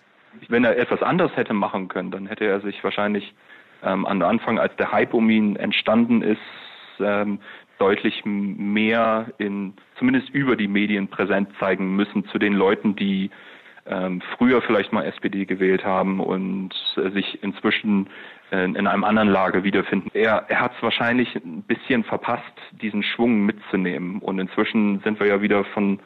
Wenn 0.50 0.64
er 0.64 0.78
etwas 0.78 1.02
anders 1.02 1.34
hätte 1.36 1.54
machen 1.54 1.88
können, 1.88 2.10
dann 2.10 2.26
hätte 2.26 2.44
er 2.44 2.60
sich 2.60 2.82
wahrscheinlich 2.84 3.34
ähm, 3.82 4.06
an 4.06 4.22
Anfang, 4.22 4.58
als 4.58 4.74
der 4.76 4.92
Hype 4.92 5.14
um 5.14 5.28
ihn 5.30 5.56
entstanden 5.56 6.22
ist, 6.22 6.40
ähm, 7.00 7.40
deutlich 7.78 8.22
mehr 8.24 9.26
in, 9.38 9.74
zumindest 9.98 10.30
über 10.30 10.56
die 10.56 10.68
Medien 10.68 11.08
präsent 11.08 11.48
zeigen 11.58 11.96
müssen 11.96 12.26
zu 12.28 12.38
den 12.38 12.54
Leuten, 12.54 12.96
die 12.96 13.30
ähm, 13.86 14.22
früher 14.36 14.62
vielleicht 14.62 14.92
mal 14.92 15.04
SPD 15.04 15.44
gewählt 15.44 15.84
haben 15.84 16.20
und 16.20 16.70
äh, 16.96 17.10
sich 17.10 17.42
inzwischen 17.42 18.08
äh, 18.50 18.64
in 18.64 18.86
einem 18.86 19.04
anderen 19.04 19.28
Lager 19.28 19.64
wiederfinden. 19.64 20.10
Er, 20.14 20.46
er 20.48 20.60
hat 20.60 20.72
es 20.76 20.82
wahrscheinlich 20.82 21.34
ein 21.34 21.62
bisschen 21.62 22.04
verpasst, 22.04 22.54
diesen 22.70 23.02
Schwung 23.02 23.44
mitzunehmen. 23.44 24.20
Und 24.20 24.38
inzwischen 24.38 25.00
sind 25.00 25.20
wir 25.20 25.26
ja 25.26 25.42
wieder 25.42 25.64
von, 25.64 26.00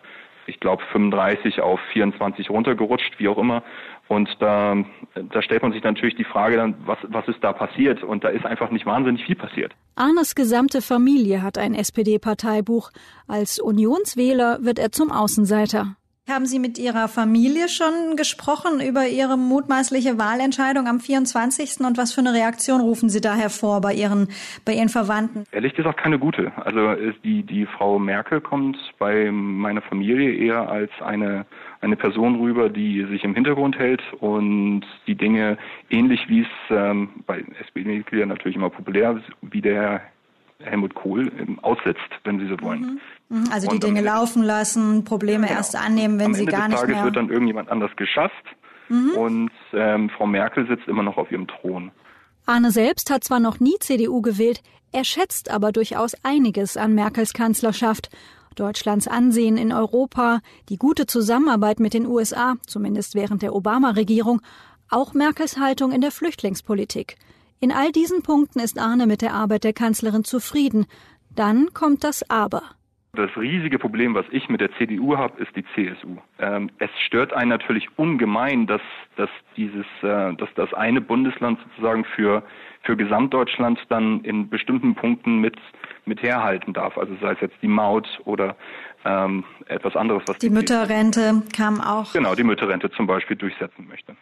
ich 0.48 0.60
glaube, 0.60 0.82
35 0.92 1.60
auf 1.60 1.78
24 1.92 2.50
runtergerutscht, 2.50 3.18
wie 3.18 3.28
auch 3.28 3.38
immer. 3.38 3.62
Und 4.08 4.30
da, 4.40 4.76
da 5.14 5.42
stellt 5.42 5.62
man 5.62 5.72
sich 5.72 5.82
natürlich 5.82 6.16
die 6.16 6.24
Frage 6.24 6.56
dann, 6.56 6.74
was, 6.86 6.98
was 7.08 7.28
ist 7.28 7.44
da 7.44 7.52
passiert? 7.52 8.02
Und 8.02 8.24
da 8.24 8.28
ist 8.28 8.46
einfach 8.46 8.70
nicht 8.70 8.86
wahnsinnig 8.86 9.24
viel 9.24 9.36
passiert. 9.36 9.74
Arnes 9.96 10.34
gesamte 10.34 10.80
Familie 10.80 11.42
hat 11.42 11.58
ein 11.58 11.74
SPD-Parteibuch. 11.74 12.90
Als 13.26 13.58
Unionswähler 13.58 14.58
wird 14.62 14.78
er 14.78 14.92
zum 14.92 15.12
Außenseiter. 15.12 15.97
Haben 16.28 16.44
Sie 16.44 16.58
mit 16.58 16.78
Ihrer 16.78 17.08
Familie 17.08 17.70
schon 17.70 18.16
gesprochen 18.16 18.86
über 18.86 19.06
Ihre 19.06 19.38
mutmaßliche 19.38 20.18
Wahlentscheidung 20.18 20.86
am 20.86 21.00
24. 21.00 21.80
und 21.80 21.96
was 21.96 22.12
für 22.12 22.20
eine 22.20 22.34
Reaktion 22.34 22.82
rufen 22.82 23.08
Sie 23.08 23.22
da 23.22 23.34
hervor 23.34 23.80
bei 23.80 23.94
Ihren, 23.94 24.28
bei 24.66 24.74
Ihren 24.74 24.90
Verwandten? 24.90 25.44
Ehrlich 25.52 25.74
gesagt 25.74 25.98
keine 25.98 26.18
gute. 26.18 26.52
Also 26.56 26.96
die, 27.24 27.44
die 27.44 27.64
Frau 27.64 27.98
Merkel 27.98 28.42
kommt 28.42 28.76
bei 28.98 29.30
meiner 29.30 29.80
Familie 29.80 30.34
eher 30.34 30.68
als 30.68 30.90
eine, 31.00 31.46
eine 31.80 31.96
Person 31.96 32.36
rüber, 32.40 32.68
die 32.68 33.06
sich 33.06 33.24
im 33.24 33.34
Hintergrund 33.34 33.78
hält 33.78 34.02
und 34.20 34.82
die 35.06 35.14
Dinge 35.14 35.56
ähnlich 35.88 36.28
wie 36.28 36.42
es 36.42 36.48
ähm, 36.68 37.08
bei 37.26 37.42
SPD-Mitgliedern 37.60 38.28
natürlich 38.28 38.56
immer 38.56 38.68
populär 38.68 39.12
ist, 39.12 39.30
wie 39.40 39.62
der 39.62 40.02
Helmut 40.62 40.94
Kohl 40.94 41.30
ähm, 41.38 41.58
aussetzt, 41.60 42.00
wenn 42.24 42.40
Sie 42.40 42.46
so 42.48 42.60
wollen. 42.60 42.80
Mhm. 42.80 43.00
Mhm, 43.28 43.48
also 43.52 43.68
die 43.68 43.78
Dinge 43.78 44.00
laufen 44.00 44.42
lassen, 44.42 45.04
Probleme 45.04 45.46
genau. 45.46 45.58
erst 45.58 45.76
annehmen, 45.76 46.18
wenn 46.18 46.26
Am 46.26 46.34
sie 46.34 46.40
Ende 46.40 46.52
gar 46.52 46.68
des 46.68 46.80
nicht 46.80 46.80
Tages 46.80 47.04
wird 47.04 47.16
dann 47.16 47.30
irgendjemand 47.30 47.68
anders 47.68 47.90
geschafft 47.96 48.44
mhm. 48.88 49.10
und 49.10 49.50
ähm, 49.72 50.10
Frau 50.10 50.26
Merkel 50.26 50.66
sitzt 50.66 50.88
immer 50.88 51.02
noch 51.02 51.16
auf 51.16 51.30
ihrem 51.30 51.46
Thron. 51.46 51.92
Arne 52.46 52.70
selbst 52.70 53.10
hat 53.10 53.24
zwar 53.24 53.40
noch 53.40 53.60
nie 53.60 53.76
CDU 53.78 54.22
gewählt, 54.22 54.62
er 54.90 55.04
schätzt 55.04 55.50
aber 55.50 55.70
durchaus 55.70 56.14
einiges 56.24 56.76
an 56.76 56.94
Merkels 56.94 57.34
Kanzlerschaft. 57.34 58.08
Deutschlands 58.56 59.06
Ansehen 59.06 59.56
in 59.56 59.72
Europa, 59.72 60.40
die 60.68 60.78
gute 60.78 61.06
Zusammenarbeit 61.06 61.78
mit 61.78 61.94
den 61.94 62.06
USA, 62.06 62.56
zumindest 62.66 63.14
während 63.14 63.42
der 63.42 63.54
Obama-Regierung, 63.54 64.40
auch 64.90 65.12
Merkels 65.12 65.58
Haltung 65.58 65.92
in 65.92 66.00
der 66.00 66.10
Flüchtlingspolitik. 66.10 67.16
In 67.60 67.72
all 67.72 67.90
diesen 67.90 68.22
Punkten 68.22 68.60
ist 68.60 68.78
Arne 68.78 69.06
mit 69.06 69.20
der 69.20 69.34
Arbeit 69.34 69.64
der 69.64 69.72
Kanzlerin 69.72 70.22
zufrieden. 70.22 70.86
Dann 71.34 71.74
kommt 71.74 72.04
das 72.04 72.28
Aber. 72.30 72.62
Das 73.14 73.30
riesige 73.36 73.80
Problem, 73.80 74.14
was 74.14 74.26
ich 74.30 74.48
mit 74.48 74.60
der 74.60 74.70
CDU 74.76 75.16
habe, 75.16 75.42
ist 75.42 75.50
die 75.56 75.64
CSU. 75.74 76.18
Ähm, 76.38 76.70
es 76.78 76.90
stört 77.04 77.32
einen 77.32 77.48
natürlich 77.48 77.88
ungemein, 77.96 78.68
dass, 78.68 78.82
dass 79.16 79.30
dieses, 79.56 79.86
äh, 80.02 80.34
dass 80.34 80.48
das 80.54 80.72
eine 80.74 81.00
Bundesland 81.00 81.58
sozusagen 81.64 82.04
für, 82.04 82.44
für 82.82 82.96
Gesamtdeutschland 82.96 83.80
dann 83.88 84.20
in 84.20 84.48
bestimmten 84.48 84.94
Punkten 84.94 85.40
mit, 85.40 85.56
mit 86.04 86.22
herhalten 86.22 86.74
darf. 86.74 86.96
Also 86.96 87.16
sei 87.20 87.32
es 87.32 87.40
jetzt 87.40 87.56
die 87.60 87.68
Maut 87.68 88.06
oder 88.24 88.56
ähm, 89.04 89.42
etwas 89.66 89.96
anderes, 89.96 90.22
was 90.26 90.38
die, 90.38 90.48
die 90.48 90.54
Mütterrente 90.54 91.42
kam 91.56 91.80
auch. 91.80 92.12
Genau, 92.12 92.36
die 92.36 92.44
Mütterrente 92.44 92.88
zum 92.92 93.08
Beispiel 93.08 93.36
durchsetzen 93.36 93.88
möchte. 93.88 94.14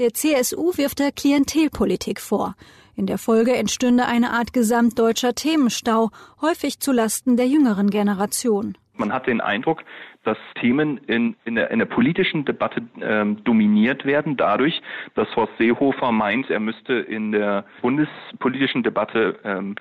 Der 0.00 0.12
CSU 0.12 0.76
wirft 0.76 0.98
der 0.98 1.12
Klientelpolitik 1.12 2.20
vor. 2.20 2.56
In 2.96 3.06
der 3.06 3.16
Folge 3.16 3.54
entstünde 3.54 4.06
eine 4.06 4.30
Art 4.30 4.52
gesamtdeutscher 4.52 5.36
Themenstau, 5.36 6.10
häufig 6.42 6.80
zu 6.80 6.90
Lasten 6.90 7.36
der 7.36 7.46
jüngeren 7.46 7.90
Generation. 7.90 8.76
Man 8.96 9.12
hat 9.12 9.28
den 9.28 9.40
Eindruck, 9.40 9.84
dass 10.24 10.36
Themen 10.60 10.98
in, 11.06 11.36
in, 11.44 11.54
der, 11.54 11.70
in 11.70 11.78
der 11.78 11.86
politischen 11.86 12.44
Debatte 12.44 12.82
ähm, 13.00 13.44
dominiert 13.44 14.04
werden, 14.04 14.36
dadurch, 14.36 14.82
dass 15.14 15.28
Horst 15.36 15.52
Seehofer 15.58 16.10
meint, 16.10 16.50
er 16.50 16.60
müsste 16.60 16.94
in 16.94 17.30
der 17.30 17.64
bundespolitischen 17.80 18.82
Debatte 18.82 19.38
ähm, 19.44 19.76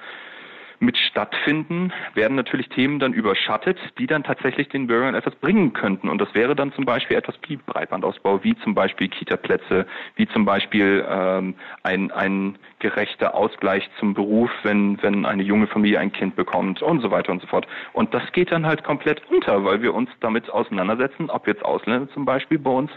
mit 0.80 0.98
stattfinden, 0.98 1.92
werden 2.14 2.36
natürlich 2.36 2.70
Themen 2.70 3.00
dann 3.00 3.14
überschattet, 3.14 3.78
die 3.98 4.08
dann 4.08 4.24
tatsächlich 4.24 4.70
den 4.70 4.88
Bürgern 4.88 5.16
etwas 5.16 5.36
bringen 5.36 5.74
könnten. 5.74 6.10
Und 6.10 6.20
das 6.20 6.34
wäre 6.34 6.56
dann 6.56 6.74
zum 6.74 6.86
Beispiel 6.86 7.18
etwas 7.18 7.36
wie 7.48 7.58
Breitbandausbau, 7.58 8.44
wie 8.44 8.56
zum 8.58 8.76
Beispiel 8.76 9.08
Kita-Plätze, 9.08 9.86
wie 10.16 10.28
zum 10.28 10.46
Beispiel 10.46 11.06
ähm, 11.08 11.56
ein, 11.84 12.12
ein 12.12 12.58
gerechter 12.80 13.34
Ausgleich 13.36 13.90
zum 14.00 14.14
Beruf, 14.14 14.52
wenn, 14.64 15.02
wenn 15.02 15.26
eine 15.26 15.44
junge 15.44 15.68
Familie 15.68 16.00
ein 16.00 16.12
Kind 16.12 16.36
bekommt 16.36 16.82
und 16.82 17.02
so 17.02 17.12
weiter 17.12 17.32
und 17.32 17.42
so 17.42 17.48
fort. 17.48 17.68
Und 17.94 18.14
das 18.14 18.24
geht 18.34 18.52
dann 18.52 18.66
halt 18.66 18.84
komplett 18.84 19.22
unter, 19.30 19.64
weil 19.64 19.82
wir 19.82 19.94
uns 19.94 20.10
damit 20.20 20.50
auseinandersetzen, 20.50 21.30
ob 21.30 21.48
jetzt 21.48 21.64
Ausländer 21.64 22.10
zum 22.14 22.26
Beispiel 22.26 22.60
bei 22.60 22.72
uns 22.72 22.92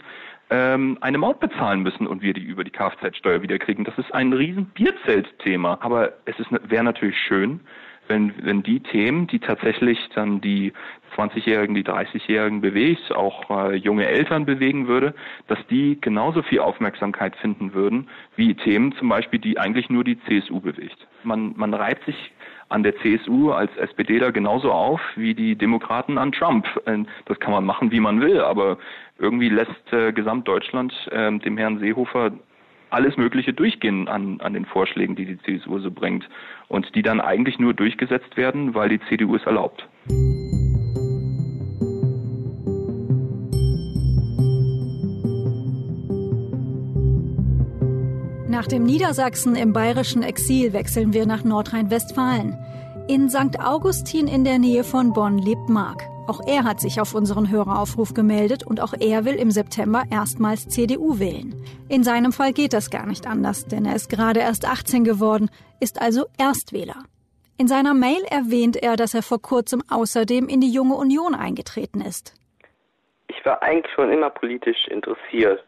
ähm, 0.51 0.99
eine 1.01 1.19
Maut 1.19 1.41
bezahlen 1.41 1.83
müssen 1.83 2.07
und 2.07 2.23
wir 2.23 2.33
die 2.33 2.43
über 2.43 2.65
die 2.65 2.71
Kfz-Steuer 2.71 3.43
wiederkriegen. 3.43 3.85
Das 3.85 3.99
ist 3.99 4.13
ein 4.15 4.33
riesen 4.33 4.67
Bierzelt-Thema. 4.67 5.79
Aber 5.81 6.13
es 6.25 6.37
wäre 6.69 6.85
natürlich 6.85 7.19
schön, 7.19 7.61
wenn, 8.09 8.33
wenn 8.45 8.63
die 8.63 8.81
Themen, 8.81 9.27
die 9.27 9.41
tatsächlich 9.41 9.99
dann 10.15 10.41
die 10.41 10.73
20-Jährigen, 11.17 11.75
die 11.75 11.85
30-Jährigen 11.85 12.61
bewegt, 12.61 13.11
auch 13.13 13.51
äh, 13.51 13.75
junge 13.75 14.07
Eltern 14.07 14.45
bewegen 14.45 14.87
würde, 14.87 15.15
dass 15.49 15.59
die 15.69 16.01
genauso 16.01 16.43
viel 16.43 16.61
Aufmerksamkeit 16.61 17.35
finden 17.37 17.75
würden 17.75 18.09
wie 18.37 18.55
Themen 18.55 18.93
zum 18.93 19.09
Beispiel, 19.09 19.41
die 19.41 19.59
eigentlich 19.59 19.91
nur 19.91 20.05
die 20.05 20.19
CSU 20.25 20.61
bewegt. 20.61 21.07
Man, 21.25 21.55
man 21.57 21.75
reibt 21.75 22.05
sich 22.05 22.33
an 22.69 22.83
der 22.83 22.97
CSU 22.97 23.53
als 23.53 23.71
SPDler 23.77 24.33
genauso 24.33 24.73
auf 24.73 25.01
wie 25.15 25.35
die 25.35 25.57
Demokraten 25.57 26.19
an 26.19 26.33
Trump. 26.33 26.67
Äh, 26.87 27.05
das 27.27 27.39
kann 27.41 27.53
man 27.53 27.65
machen, 27.65 27.91
wie 27.93 28.01
man 28.01 28.21
will, 28.21 28.41
aber 28.41 28.79
irgendwie 29.19 29.49
lässt 29.49 29.93
äh, 29.93 30.13
Gesamtdeutschland 30.13 30.93
äh, 31.11 31.39
dem 31.39 31.57
Herrn 31.57 31.79
Seehofer 31.79 32.33
alles 32.91 33.17
Mögliche 33.17 33.53
durchgehen 33.53 34.09
an, 34.09 34.41
an 34.41 34.55
den 34.55 34.65
Vorschlägen, 34.65 35.17
die 35.17 35.27
die 35.27 35.39
CSU 35.39 35.79
so 35.81 35.91
bringt 35.91 36.29
und 36.69 36.95
die 36.95 37.03
dann 37.03 37.21
eigentlich 37.21 37.59
nur 37.59 37.75
durchgesetzt 37.75 38.37
werden, 38.37 38.75
weil 38.75 38.89
die 38.89 39.01
CDU 39.09 39.37
es 39.37 39.45
erlaubt. 39.45 39.87
Nach 48.57 48.67
dem 48.67 48.85
Niedersachsen 48.85 49.55
im 49.55 49.75
bayerischen 49.75 50.23
Exil 50.23 50.73
wechseln 50.73 51.13
wir 51.13 51.27
nach 51.27 51.45
Nordrhein-Westfalen. 51.45 52.57
In 53.07 53.29
St. 53.29 53.61
Augustin 53.61 54.29
in 54.29 54.45
der 54.45 54.59
Nähe 54.59 54.83
von 54.83 55.13
Bonn 55.13 55.37
lebt 55.37 55.69
Marc. 55.69 56.05
Auch 56.27 56.41
er 56.47 56.65
hat 56.65 56.81
sich 56.81 56.99
auf 56.99 57.15
unseren 57.15 57.51
Höreraufruf 57.51 58.15
gemeldet 58.15 58.67
und 58.67 58.81
auch 58.81 58.95
er 58.99 59.27
will 59.27 59.35
im 59.35 59.51
September 59.51 60.05
erstmals 60.11 60.71
CDU 60.71 61.19
wählen. 61.19 61.55
In 61.91 62.03
seinem 62.03 62.33
Fall 62.33 62.55
geht 62.55 62.73
das 62.73 62.89
gar 62.89 63.05
nicht 63.05 63.27
anders, 63.27 63.67
denn 63.67 63.85
er 63.85 63.95
ist 63.95 64.09
gerade 64.09 64.41
erst 64.41 64.67
18 64.67 65.05
geworden, 65.05 65.51
ist 65.79 66.01
also 66.01 66.25
Erstwähler. 66.39 67.05
In 67.59 67.69
seiner 67.69 67.93
Mail 67.93 68.25
erwähnt 68.31 68.83
er, 68.83 68.97
dass 68.97 69.13
er 69.13 69.23
vor 69.23 69.43
kurzem 69.43 69.83
außerdem 69.91 70.49
in 70.49 70.63
die 70.63 70.73
Junge 70.73 70.95
Union 70.95 71.35
eingetreten 71.35 72.01
ist. 72.01 72.33
Ich 73.29 73.45
war 73.45 73.63
eigentlich 73.63 73.93
schon 73.95 74.11
immer 74.11 74.31
politisch 74.31 74.89
interessiert 74.89 75.63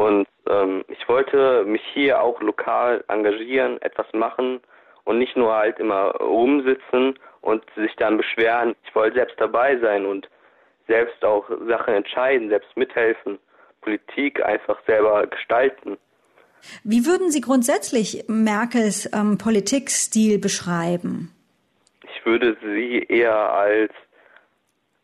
und 0.00 0.26
ähm, 0.48 0.82
ich 0.88 1.06
wollte 1.10 1.62
mich 1.66 1.82
hier 1.92 2.22
auch 2.22 2.40
lokal 2.40 3.04
engagieren, 3.08 3.76
etwas 3.82 4.06
machen 4.14 4.60
und 5.04 5.18
nicht 5.18 5.36
nur 5.36 5.52
halt 5.54 5.78
immer 5.78 6.12
rumsitzen 6.12 7.18
und 7.42 7.62
sich 7.76 7.94
dann 7.96 8.16
beschweren. 8.16 8.74
Ich 8.84 8.94
wollte 8.94 9.16
selbst 9.16 9.38
dabei 9.38 9.78
sein 9.78 10.06
und 10.06 10.26
selbst 10.88 11.22
auch 11.22 11.44
Sachen 11.68 11.92
entscheiden, 11.92 12.48
selbst 12.48 12.74
mithelfen, 12.78 13.38
Politik 13.82 14.42
einfach 14.42 14.78
selber 14.86 15.26
gestalten. 15.26 15.98
Wie 16.82 17.04
würden 17.04 17.30
Sie 17.30 17.42
grundsätzlich 17.42 18.24
Merkels 18.26 19.06
ähm, 19.14 19.36
Politikstil 19.36 20.38
beschreiben? 20.38 21.30
Ich 22.04 22.24
würde 22.24 22.56
sie 22.62 23.04
eher 23.06 23.36
als 23.36 23.92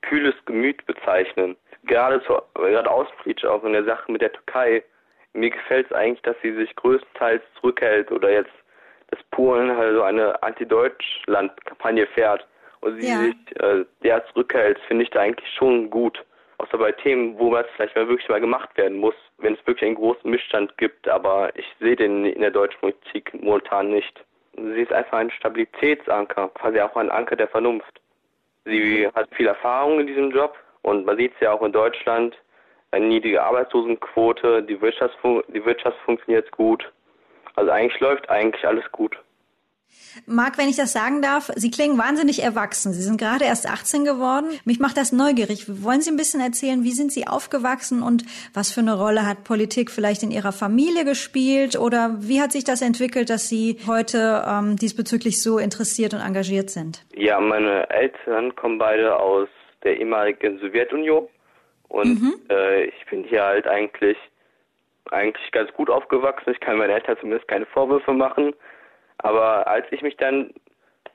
kühles 0.00 0.35
Gemüt 0.47 0.87
bezeichnen. 0.87 1.55
Gerade, 1.87 2.23
zu, 2.25 2.40
gerade 2.55 2.90
außenpolitisch 2.90 3.45
auch 3.45 3.64
in 3.64 3.73
der 3.73 3.85
Sache 3.85 4.11
mit 4.11 4.21
der 4.21 4.33
Türkei. 4.33 4.83
Mir 5.33 5.50
gefällt 5.50 5.87
es 5.87 5.93
eigentlich, 5.93 6.23
dass 6.23 6.37
sie 6.43 6.55
sich 6.55 6.75
größtenteils 6.76 7.43
zurückhält 7.61 8.11
oder 8.11 8.31
jetzt, 8.31 8.52
dass 9.11 9.23
Polen 9.31 9.76
halt 9.76 9.95
so 9.95 10.02
eine 10.02 10.43
Anti-Deutschland-Kampagne 10.43 12.07
fährt 12.09 12.47
und 12.81 13.00
sie 13.00 13.09
ja. 13.09 13.19
sich 13.19 13.37
äh, 13.61 13.85
der 14.02 14.26
zurückhält, 14.28 14.78
finde 14.88 15.05
ich 15.05 15.11
da 15.11 15.21
eigentlich 15.21 15.52
schon 15.55 15.90
gut. 15.90 16.25
Außer 16.59 16.78
bei 16.78 16.93
Themen, 16.93 17.38
wo 17.38 17.55
das 17.55 17.66
vielleicht 17.76 17.95
mal 17.97 18.09
wirklich 18.09 18.28
mal 18.28 18.40
gemacht 18.40 18.75
werden 18.76 18.97
muss, 18.97 19.14
wenn 19.38 19.55
es 19.55 19.66
wirklich 19.66 19.87
einen 19.87 19.97
großen 19.97 20.31
Missstand 20.31 20.76
gibt. 20.78 21.07
Aber 21.07 21.50
ich 21.55 21.66
sehe 21.81 21.97
den 21.97 22.25
in 22.25 22.40
der 22.40 22.50
deutschen 22.50 22.81
Politik 22.81 23.33
momentan 23.35 23.90
nicht. 23.90 24.25
Sie 24.55 24.81
ist 24.81 24.93
einfach 24.93 25.19
ein 25.19 25.31
Stabilitätsanker, 25.31 26.49
quasi 26.55 26.81
auch 26.81 26.97
ein 26.97 27.11
Anker 27.11 27.37
der 27.37 27.49
Vernunft. 27.49 28.00
Sie 28.64 29.07
hat 29.14 29.28
viel 29.35 29.47
Erfahrung 29.47 30.00
in 30.00 30.07
diesem 30.07 30.31
Job 30.31 30.57
und 30.87 31.05
man 31.05 31.16
sieht 31.16 31.35
es 31.35 31.40
ja 31.40 31.52
auch 31.52 31.62
in 31.62 31.73
Deutschland. 31.73 32.37
Eine 32.93 33.07
niedrige 33.07 33.43
Arbeitslosenquote, 33.43 34.62
die 34.62 34.81
Wirtschaft, 34.81 35.19
die 35.49 35.64
Wirtschaft 35.64 35.99
funktioniert 36.05 36.50
gut. 36.52 36.93
Also 37.57 37.73
eigentlich 37.73 38.00
läuft 38.00 38.31
eigentlich 38.31 38.64
alles 38.64 38.85
gut. 38.93 39.16
Marc, 40.26 40.59
wenn 40.59 40.69
ich 40.69 40.76
das 40.76 40.93
sagen 40.93 41.23
darf, 41.23 41.50
Sie 41.57 41.71
klingen 41.71 41.99
wahnsinnig 41.99 42.43
erwachsen. 42.43 42.93
Sie 42.93 43.02
sind 43.02 43.19
gerade 43.19 43.45
erst 43.45 43.69
18 43.69 44.05
geworden. 44.05 44.47
Mich 44.64 44.78
macht 44.78 44.97
das 44.97 45.11
neugierig. 45.11 45.66
Wollen 45.83 46.00
Sie 46.00 46.11
ein 46.11 46.16
bisschen 46.16 46.40
erzählen, 46.40 46.85
wie 46.85 46.93
sind 46.93 47.11
Sie 47.11 47.26
aufgewachsen 47.26 48.02
und 48.02 48.25
was 48.55 48.71
für 48.71 48.81
eine 48.81 48.97
Rolle 48.97 49.26
hat 49.26 49.43
Politik 49.43 49.90
vielleicht 49.90 50.23
in 50.23 50.31
Ihrer 50.31 50.52
Familie 50.52 51.05
gespielt 51.05 51.76
oder 51.76 52.16
wie 52.21 52.40
hat 52.40 52.52
sich 52.52 52.62
das 52.62 52.81
entwickelt, 52.81 53.28
dass 53.28 53.49
Sie 53.49 53.78
heute 53.88 54.45
ähm, 54.49 54.76
diesbezüglich 54.76 55.43
so 55.43 55.59
interessiert 55.59 56.14
und 56.14 56.21
engagiert 56.21 56.71
sind? 56.71 57.05
Ja, 57.14 57.40
meine 57.40 57.90
Eltern 57.90 58.55
kommen 58.55 58.78
beide 58.78 59.19
aus 59.19 59.49
der 59.87 59.99
ehemaligen 59.99 60.59
Sowjetunion 60.59 61.28
und 61.88 62.21
mhm. 62.21 62.35
äh, 62.50 62.85
ich 62.85 63.07
bin 63.09 63.25
hier 63.25 63.45
halt 63.45 63.66
eigentlich 63.66 64.19
eigentlich 65.12 65.52
ganz 65.52 65.73
gut 65.73 65.88
aufgewachsen. 65.88 66.50
Ich 66.50 66.61
kann 66.61 66.78
meinen 66.78 66.90
Eltern 66.90 67.16
zumindest 67.21 67.49
keine 67.49 67.66
Vorwürfe 67.66 68.12
machen. 68.12 68.55
Aber 69.19 69.66
als 69.66 69.87
ich 69.93 70.02
mich 70.02 70.16
dann, 70.16 70.52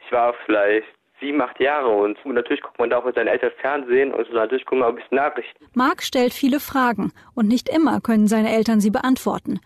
ich 0.06 0.12
war 0.12 0.34
vielleicht 0.46 0.88
sieben, 1.20 1.42
acht 1.42 1.60
Jahre 1.60 1.90
und 1.90 2.18
natürlich 2.25 2.62
guckt 2.62 2.80
man 2.80 2.90
da 2.90 2.98
auch 2.98 3.06
mit 3.06 3.16
seinen 3.16 3.28
Eltern 3.28 3.51
Fernsehen 3.60 4.13
und 4.13 4.32
natürlich 4.34 4.66
guckt 4.66 4.80
man 4.80 4.88
auch 4.88 4.94
ein 4.94 4.96
bisschen 4.96 5.18
Nachrichten. 5.18 5.66
Marc 5.75 6.01
stellt 6.01 6.34
viele 6.34 6.60
Fragen 6.60 7.12
und 7.36 7.48
nicht 7.48 7.70
immer 7.70 8.01
können 8.01 8.28
seine 8.28 8.51
Eltern 8.51 8.80
sie 8.80 8.90
beantworten. 8.90 9.60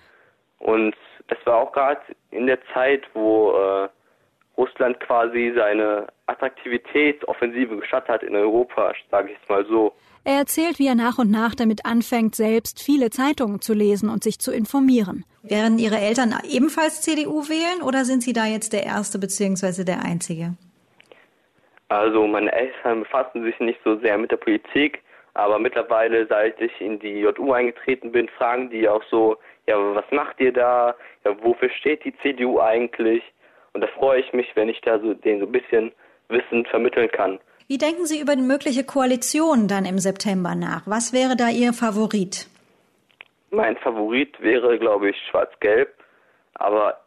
Und 0.60 0.96
das 1.28 1.38
war 1.46 1.58
auch 1.58 1.72
gerade 1.72 2.02
in 2.32 2.48
der 2.48 2.60
Zeit, 2.74 3.04
wo 3.14 3.54
äh, 3.54 3.90
Russland 4.58 5.00
quasi 5.00 5.54
seine 5.56 6.08
Attraktivitätsoffensive 6.28 7.78
geschaut 7.78 8.08
hat 8.08 8.24
in 8.24 8.36
Europa, 8.36 8.94
sage 9.12 9.32
ich 9.32 9.38
es 9.42 9.50
mal 9.50 9.66
so. 9.66 9.94
Er 10.24 10.40
erzählt, 10.40 10.80
wie 10.80 10.88
er 10.88 10.96
nach 10.96 11.20
und 11.20 11.30
nach 11.30 11.54
damit 11.54 11.86
anfängt, 11.86 12.36
selbst 12.36 12.82
viele 12.82 13.12
Zeitungen 13.12 13.62
zu 13.62 13.74
lesen 13.74 14.10
und 14.10 14.24
sich 14.24 14.40
zu 14.40 14.52
informieren. 14.52 15.24
Werden 15.44 15.78
Ihre 15.78 15.98
Eltern 15.98 16.34
ebenfalls 16.50 17.02
CDU 17.02 17.48
wählen 17.48 17.84
oder 17.84 18.06
sind 18.06 18.24
Sie 18.24 18.34
da 18.34 18.46
jetzt 18.46 18.74
der 18.74 18.84
Erste 18.84 19.20
bzw. 19.20 19.84
der 19.84 20.04
Einzige? 20.04 20.56
Also 21.90 22.26
meine 22.26 22.52
Eltern 22.52 23.01
befassen 23.01 23.44
sich 23.44 23.60
nicht 23.60 23.79
so 23.84 24.00
sehr 24.00 24.18
mit 24.18 24.32
der 24.32 24.38
Politik, 24.38 25.03
aber 25.36 25.60
mittlerweile, 25.60 26.25
seit 26.27 26.60
ich 26.60 26.82
in 26.82 26.98
die 26.98 27.20
JU 27.20 27.51
eingetreten 27.51 28.12
bin, 28.12 28.27
fragen 28.29 28.70
die 28.72 28.90
auch 28.90 29.03
so, 29.12 29.38
ja, 29.68 29.75
was 29.94 30.06
macht 30.12 30.40
ihr 30.40 30.53
da? 30.53 30.96
Ja, 31.24 31.36
wofür 31.44 31.70
steht 31.70 32.03
die 32.03 32.18
CDU 32.20 32.60
eigentlich? 32.60 33.22
Und 33.75 33.81
da 33.81 33.88
freue 33.88 34.22
ich 34.22 34.31
mich, 34.31 34.48
wenn 34.55 34.70
ich 34.70 34.79
da 34.79 34.98
so 35.00 35.14
denen 35.14 35.42
so 35.42 35.46
ein 35.48 35.51
bisschen 35.51 35.92
Wissen 36.29 36.66
vermitteln 36.66 37.09
kann. 37.11 37.40
Wie 37.68 37.77
denken 37.77 38.05
Sie 38.05 38.22
über 38.22 38.38
die 38.38 38.42
mögliche 38.42 38.85
Koalition 38.85 39.68
dann 39.68 39.83
im 39.83 40.00
September 40.00 40.55
nach? 40.55 40.83
Was 40.85 41.11
wäre 41.11 41.35
da 41.35 41.50
Ihr 41.50 41.74
Favorit? 41.74 42.48
Mein 43.51 43.75
Favorit 43.75 44.42
wäre, 44.42 44.79
glaube 44.79 45.09
ich, 45.09 45.18
Schwarz-Gelb. 45.29 45.94
Aber 46.53 47.01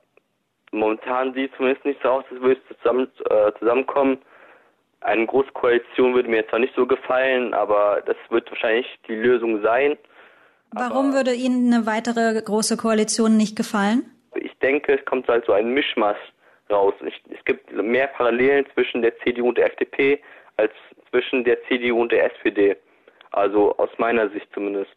momentan 0.70 1.32
sieht 1.32 1.52
es 1.52 1.56
zumindest 1.56 1.86
nicht 1.86 2.02
so 2.02 2.10
aus, 2.10 2.24
als 2.30 2.38
würde 2.42 2.60
es 2.68 2.76
zusammen, 2.76 3.08
äh, 3.30 3.50
zusammenkommen. 3.58 4.18
Eine 5.00 5.24
große 5.24 5.52
Koalition 5.52 6.14
würde 6.14 6.28
mir 6.28 6.46
zwar 6.48 6.58
nicht 6.58 6.74
so 6.76 6.86
gefallen, 6.86 7.54
aber 7.54 8.02
das 8.04 8.16
wird 8.28 8.50
wahrscheinlich 8.50 8.86
die 9.08 9.14
Lösung 9.14 9.62
sein. 9.62 9.96
Warum 10.72 11.06
aber 11.06 11.16
würde 11.16 11.32
Ihnen 11.32 11.72
eine 11.72 11.86
weitere 11.86 12.42
große 12.42 12.76
Koalition 12.76 13.38
nicht 13.38 13.56
gefallen? 13.56 14.10
Ich 14.34 14.52
denke, 14.58 14.98
es 14.98 15.04
kommt 15.06 15.28
halt 15.28 15.46
so 15.46 15.52
ein 15.52 15.72
Mischmasch 15.72 16.18
raus. 16.70 16.94
Ich, 17.06 17.22
es 17.30 17.44
gibt 17.44 17.72
mehr 17.72 18.08
Parallelen 18.08 18.66
zwischen 18.74 19.02
der 19.02 19.16
CDU 19.18 19.48
und 19.48 19.58
der 19.58 19.66
FDP 19.66 20.20
als 20.56 20.72
zwischen 21.10 21.44
der 21.44 21.62
CDU 21.64 22.02
und 22.02 22.12
der 22.12 22.32
SPD. 22.32 22.76
Also 23.30 23.76
aus 23.76 23.90
meiner 23.98 24.28
Sicht 24.30 24.48
zumindest. 24.52 24.90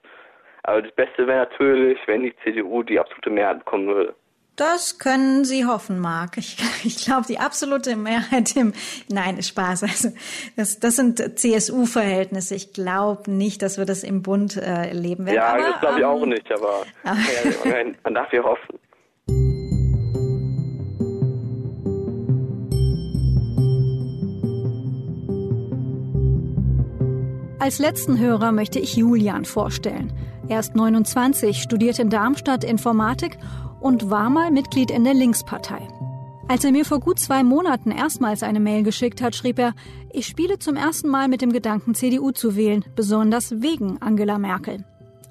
Aber 0.64 0.82
das 0.82 0.92
Beste 0.94 1.28
wäre 1.28 1.50
natürlich, 1.50 2.00
wenn 2.06 2.24
die 2.24 2.36
CDU 2.44 2.84
die 2.84 3.00
absolute 3.00 3.30
Mehrheit 3.30 3.60
bekommen 3.60 3.88
würde. 3.88 4.16
Das 4.58 5.00
können 5.00 5.44
Sie 5.44 5.66
hoffen, 5.66 6.00
Marc. 6.00 6.38
Ich, 6.38 6.58
ich 6.84 7.04
glaube, 7.04 7.26
die 7.28 7.40
absolute 7.40 7.96
Mehrheit 7.96 8.56
im 8.56 8.74
Nein, 9.10 9.42
Spaß. 9.42 9.84
Also 9.84 10.10
das, 10.56 10.80
das 10.80 10.98
sind 10.98 11.40
CSU-Verhältnisse. 11.40 12.56
Ich 12.56 12.74
glaube 12.74 13.32
nicht, 13.32 13.62
dass 13.62 13.78
wir 13.78 13.86
das 13.86 14.04
im 14.04 14.22
Bund 14.22 14.58
äh, 14.58 14.90
erleben 14.90 15.26
werden. 15.26 15.38
Ja, 15.38 15.54
aber, 15.54 15.64
das 15.64 15.80
glaube 15.80 15.98
ich 15.98 16.04
ähm, 16.04 16.10
auch 16.10 16.26
nicht, 16.26 16.52
aber 16.52 16.86
ja, 17.66 17.84
man 18.04 18.14
darf 18.14 18.32
ja 18.34 18.44
hoffen. 18.44 18.80
Als 27.62 27.78
letzten 27.78 28.18
Hörer 28.18 28.52
möchte 28.52 28.80
ich 28.80 28.96
Julian 28.96 29.46
vorstellen. 29.46 30.12
Er 30.48 30.62
ist 30.62 30.76
29, 30.76 31.62
studiert 31.62 32.00
in 32.00 32.10
Darmstadt 32.10 32.64
Informatik 32.64 33.38
und 33.80 34.10
war 34.10 34.32
mal 34.32 34.50
Mitglied 34.50 34.90
in 34.90 35.04
der 35.04 35.14
Linkspartei. 35.14 35.88
Als 36.48 36.64
er 36.64 36.72
mir 36.72 36.86
vor 36.86 37.00
gut 37.00 37.20
zwei 37.20 37.44
Monaten 37.44 37.92
erstmals 37.92 38.42
eine 38.42 38.60
Mail 38.60 38.82
geschickt 38.82 39.22
hat, 39.22 39.36
schrieb 39.36 39.60
er, 39.60 39.76
ich 40.12 40.26
spiele 40.26 40.58
zum 40.58 40.76
ersten 40.76 41.08
Mal 41.08 41.28
mit 41.28 41.44
dem 41.44 41.54
Gedanken, 41.54 41.94
CDU 41.94 42.32
zu 42.32 42.56
wählen, 42.56 42.84
besonders 42.96 43.62
wegen 43.62 44.02
Angela 44.02 44.40
Merkel. 44.40 44.84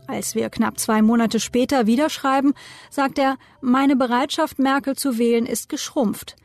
Als 0.07 0.37
wir 0.37 0.51
knapp 0.51 0.79
zwei 0.79 1.03
Monate 1.03 1.40
später 1.40 1.88
wieder 1.88 2.11
schreiben, 2.11 2.55
sagt 2.90 3.19
er, 3.19 3.38
meine 3.61 3.97
Bereitschaft, 3.97 4.61
Merkel 4.61 4.95
zu 4.95 5.19
wählen, 5.19 5.47
ist 5.47 5.69
geschrumpft. 5.69 6.37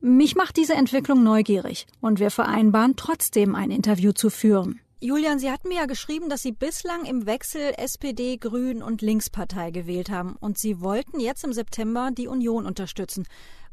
Mich 0.00 0.36
macht 0.36 0.56
diese 0.56 0.74
Entwicklung 0.74 1.24
neugierig 1.24 1.88
und 2.00 2.20
wir 2.20 2.30
vereinbaren 2.30 2.94
trotzdem 2.94 3.56
ein 3.56 3.72
Interview 3.72 4.12
zu 4.12 4.30
führen. 4.30 4.78
Julian, 5.06 5.38
Sie 5.38 5.52
hatten 5.52 5.68
mir 5.68 5.80
ja 5.80 5.84
geschrieben, 5.84 6.30
dass 6.30 6.40
Sie 6.40 6.52
bislang 6.52 7.04
im 7.04 7.26
Wechsel 7.26 7.74
SPD, 7.76 8.38
Grün 8.38 8.82
und 8.82 9.02
Linkspartei 9.02 9.70
gewählt 9.70 10.08
haben 10.08 10.34
und 10.40 10.56
Sie 10.56 10.80
wollten 10.80 11.20
jetzt 11.20 11.44
im 11.44 11.52
September 11.52 12.08
die 12.10 12.26
Union 12.26 12.64
unterstützen. 12.64 13.26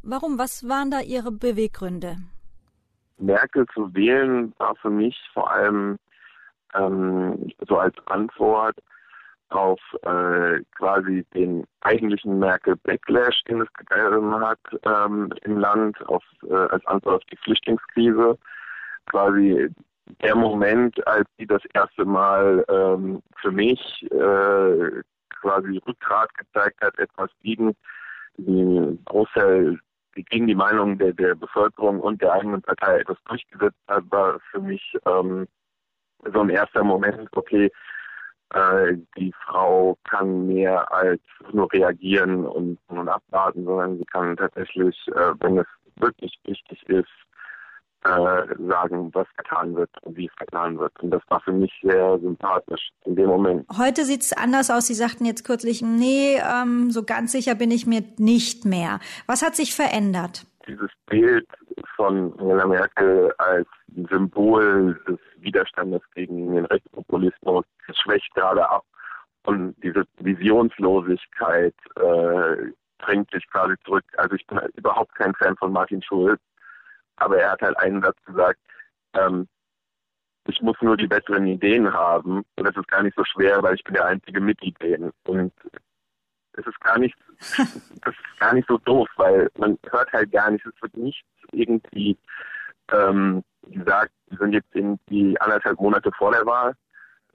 Warum? 0.04 0.38
Was 0.38 0.68
waren 0.68 0.92
da 0.92 1.00
Ihre 1.00 1.32
Beweggründe? 1.32 2.18
Merkel 3.18 3.66
zu 3.74 3.96
wählen 3.96 4.54
war 4.58 4.76
für 4.76 4.90
mich 4.90 5.18
vor 5.34 5.50
allem 5.50 5.96
ähm, 6.74 7.50
so 7.66 7.78
als 7.78 7.96
Antwort 8.08 8.76
auf 9.52 9.80
äh, 10.02 10.60
quasi 10.76 11.26
den 11.34 11.64
eigentlichen 11.80 12.40
Merkel-Backlash, 12.40 13.42
den 13.48 13.62
es 13.62 13.72
gegeben 13.72 14.36
hat 14.38 14.60
ähm, 14.84 15.30
im 15.44 15.58
Land, 15.60 15.96
auf, 16.10 16.26
äh, 16.44 16.54
als 16.54 16.86
Antwort 16.88 17.22
auf 17.22 17.30
die 17.32 17.38
Flüchtlingskrise. 17.38 18.38
Quasi 19.06 19.70
der 20.22 20.36
Moment, 20.36 21.06
als 21.08 21.28
sie 21.38 21.46
das 21.46 21.64
erste 21.74 22.06
Mal 22.06 22.66
ähm, 22.70 23.22
für 23.42 23.52
mich 23.52 23.80
äh, 24.12 25.02
quasi 25.42 25.82
Rückgrat 25.88 26.34
gezeigt 26.38 26.82
hat, 26.82 26.98
etwas 27.00 27.30
gegen 27.42 27.76
die 28.38 29.00
große 29.06 29.78
gegen 30.14 30.48
die 30.48 30.56
Meinung 30.56 30.98
der, 30.98 31.14
der 31.14 31.36
Bevölkerung 31.36 32.02
und 32.02 32.22
der 32.22 32.34
eigenen 32.34 32.62
Partei 32.62 33.00
etwas 33.00 33.18
durchgesetzt 33.26 33.80
hat, 33.88 34.04
war 34.10 34.40
für 34.52 34.60
mich 34.60 34.94
ähm, 35.06 35.48
so 36.34 36.42
ein 36.42 36.50
erster 36.50 36.84
Moment, 36.84 37.30
okay, 37.36 37.72
äh, 38.54 38.98
die 39.18 39.34
Frau 39.46 39.98
kann 40.04 40.48
mehr 40.48 40.92
als 40.92 41.22
nur 41.54 41.72
reagieren 41.72 42.46
und, 42.46 42.78
und 42.88 43.08
abwarten, 43.08 43.64
sondern 43.64 43.98
sie 43.98 44.06
kann 44.06 44.36
tatsächlich, 44.36 44.98
äh, 45.08 45.34
wenn 45.40 45.60
es 45.60 45.68
wirklich 45.96 46.38
wichtig 46.44 46.84
ist, 46.90 47.08
äh, 48.04 48.46
sagen, 48.68 49.12
was 49.14 49.28
getan 49.38 49.76
wird 49.76 49.90
und 50.02 50.18
wie 50.18 50.26
es 50.26 50.36
getan 50.36 50.80
wird. 50.80 50.92
Und 51.02 51.12
das 51.12 51.22
war 51.30 51.40
für 51.42 51.52
mich 51.52 51.72
sehr 51.84 52.20
sympathisch 52.20 52.90
in 53.06 53.16
dem 53.16 53.28
Moment. 53.28 53.66
Heute 53.78 54.06
sieht 54.06 54.22
es 54.22 54.34
anders 54.34 54.72
aus. 54.72 54.88
Sie 54.88 54.94
sagten 54.94 55.26
jetzt 55.26 55.44
kürzlich, 55.46 55.82
nee, 55.82 56.38
ähm, 56.38 56.92
so 56.92 57.04
ganz 57.04 57.32
sicher 57.32 57.56
bin 57.56 57.70
ich 57.70 57.86
mir 57.86 58.04
nicht 58.18 58.66
mehr. 58.66 59.00
Was 59.28 59.44
hat 59.44 59.56
sich 59.56 59.76
verändert? 59.76 60.48
Dieses 60.68 60.90
Bild 61.08 61.48
von 61.96 62.34
Angela 62.40 62.66
Merkel 62.66 63.34
als 63.38 63.68
Symbol 64.10 65.00
des 65.08 65.20
Widerstandes 65.38 66.02
gegen 66.16 66.56
den 66.56 66.66
Rechtspopulismus 66.66 67.66
schwächt 68.04 68.34
gerade 68.34 68.68
ab. 68.70 68.84
Und 69.44 69.76
diese 69.84 70.06
Visionslosigkeit 70.20 71.74
äh, 71.96 72.72
drängt 73.00 73.32
sich 73.32 73.48
quasi 73.50 73.76
zurück. 73.86 74.06
Also 74.18 74.36
ich 74.36 74.46
bin 74.46 74.60
überhaupt 74.76 75.16
kein 75.16 75.34
Fan 75.36 75.56
von 75.58 75.72
Martin 75.72 76.02
Schulz 76.02 76.40
aber 77.22 77.38
er 77.38 77.52
hat 77.52 77.62
halt 77.62 77.78
einen 77.78 78.02
Satz 78.02 78.18
gesagt, 78.26 78.60
ähm, 79.14 79.48
ich 80.48 80.62
muss 80.62 80.76
nur 80.82 80.98
die 80.98 81.08
besseren 81.08 81.46
Ideen 81.46 81.94
haben 81.94 82.44
und 82.56 82.64
das 82.66 82.76
ist 82.76 82.88
gar 82.88 83.04
nicht 83.04 83.16
so 83.16 83.24
schwer, 83.24 83.62
weil 83.62 83.76
ich 83.76 83.84
bin 83.84 83.94
der 83.94 84.06
Einzige 84.06 84.42
mit 84.42 84.62
Ideen. 84.64 85.12
Und 85.26 85.54
es 86.54 86.66
ist 86.66 86.80
gar 86.82 86.98
nicht, 86.98 87.16
das 87.40 88.16
ist 88.16 88.40
gar 88.40 88.54
nicht 88.54 88.68
so 88.68 88.78
doof, 88.80 89.08
weil 89.18 89.50
man 89.58 89.78
hört 89.90 90.12
halt 90.12 90.32
gar 90.32 90.50
nicht, 90.50 90.66
es 90.66 90.82
wird 90.82 90.98
nicht 90.98 91.24
irgendwie 91.52 92.18
ähm, 92.92 93.44
gesagt, 93.68 94.12
wir 94.28 94.38
sind 94.40 94.54
jetzt 94.54 94.74
irgendwie 94.74 95.40
anderthalb 95.40 95.80
Monate 95.80 96.12
vor 96.18 96.32
der 96.32 96.46
Wahl. 96.46 96.74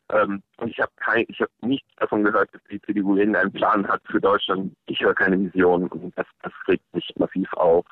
Ähm, 0.09 0.43
und 0.59 0.69
ich 0.69 0.81
habe 0.81 0.93
kein, 0.97 1.25
ich 1.29 1.41
habe 1.41 1.51
nichts 1.63 1.89
davon 1.97 2.25
gehört, 2.25 2.53
dass 2.53 2.63
die 2.71 2.81
CDU 2.83 3.17
irgendeinen 3.17 3.53
Plan 3.53 3.87
hat 3.87 4.03
für 4.11 4.21
Deutschland. 4.21 4.75
Ich 4.87 5.01
höre 5.01 5.15
keine 5.15 5.39
Vision 5.39 5.89
und 5.89 6.17
das, 6.19 6.27
das 6.43 6.53
regt 6.67 6.85
mich 6.93 7.13
massiv 7.17 7.53
auf 7.55 7.87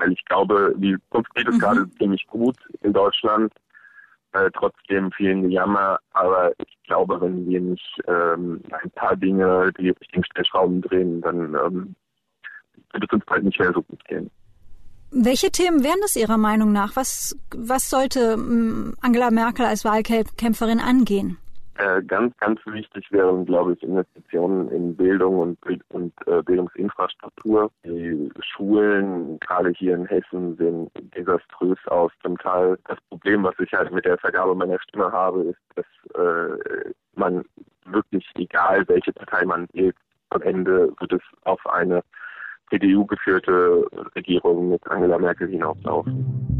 weil 0.00 0.12
ich 0.12 0.24
glaube, 0.24 0.74
die 0.76 0.96
Zukunft 1.04 1.34
geht 1.34 1.48
es 1.48 1.54
mhm. 1.56 1.60
gerade 1.60 1.90
ziemlich 1.98 2.26
gut 2.26 2.56
in 2.82 2.92
Deutschland. 2.92 3.52
Äh, 4.32 4.50
trotzdem 4.54 5.10
vielen 5.12 5.42
Gejammer, 5.48 5.98
aber 6.12 6.52
ich 6.58 6.76
glaube, 6.84 7.18
wenn 7.20 7.48
wir 7.48 7.60
nicht 7.60 8.00
ähm, 8.06 8.60
ein 8.70 8.90
paar 8.90 9.16
Dinge, 9.16 9.72
die 9.78 9.88
richtigen 9.88 10.24
Stellschrauben 10.24 10.82
drehen, 10.82 11.22
dann 11.22 11.54
ähm, 11.54 11.94
wird 12.92 13.04
es 13.04 13.12
uns 13.12 13.24
bald 13.24 13.44
nicht 13.44 13.58
mehr 13.58 13.72
so 13.72 13.82
gut 13.82 14.04
gehen. 14.04 14.30
Welche 15.10 15.50
Themen 15.50 15.82
wären 15.82 15.98
das 16.02 16.16
Ihrer 16.16 16.36
Meinung 16.36 16.72
nach? 16.72 16.94
Was, 16.94 17.38
was 17.54 17.88
sollte 17.88 18.36
mm, 18.36 18.96
Angela 19.00 19.30
Merkel 19.30 19.64
als 19.64 19.86
Wahlkämpferin 19.86 20.80
angehen? 20.80 21.38
Äh, 21.78 22.02
ganz, 22.02 22.36
ganz 22.38 22.60
wichtig 22.66 23.06
wären, 23.12 23.46
glaube 23.46 23.74
ich, 23.74 23.82
Investitionen 23.84 24.68
in 24.70 24.96
Bildung 24.96 25.38
und, 25.38 25.58
und 25.90 26.12
äh, 26.26 26.42
Bildungsinfrastruktur. 26.42 27.70
Die 27.84 28.28
Schulen, 28.40 29.38
gerade 29.38 29.70
hier 29.70 29.94
in 29.94 30.06
Hessen, 30.06 30.56
sehen 30.56 30.90
desaströs 31.16 31.78
aus. 31.86 32.10
Zum 32.20 32.36
Teil 32.38 32.78
das 32.88 32.98
Problem, 33.08 33.44
was 33.44 33.54
ich 33.60 33.72
halt 33.72 33.92
mit 33.92 34.04
der 34.04 34.18
Vergabe 34.18 34.56
meiner 34.56 34.80
Stimme 34.80 35.12
habe, 35.12 35.42
ist, 35.42 35.60
dass 35.76 35.86
äh, 36.20 36.90
man 37.14 37.44
wirklich, 37.84 38.28
egal 38.34 38.82
welche 38.88 39.12
Partei 39.12 39.44
man 39.44 39.68
wählt, 39.72 39.94
am 40.30 40.42
Ende 40.42 40.92
wird 40.98 41.12
es 41.12 41.22
auf 41.44 41.64
eine 41.64 42.02
CDU-geführte 42.70 43.86
Regierung 44.16 44.70
mit 44.70 44.84
Angela 44.90 45.18
Merkel 45.18 45.48
hinauslaufen. 45.48 46.57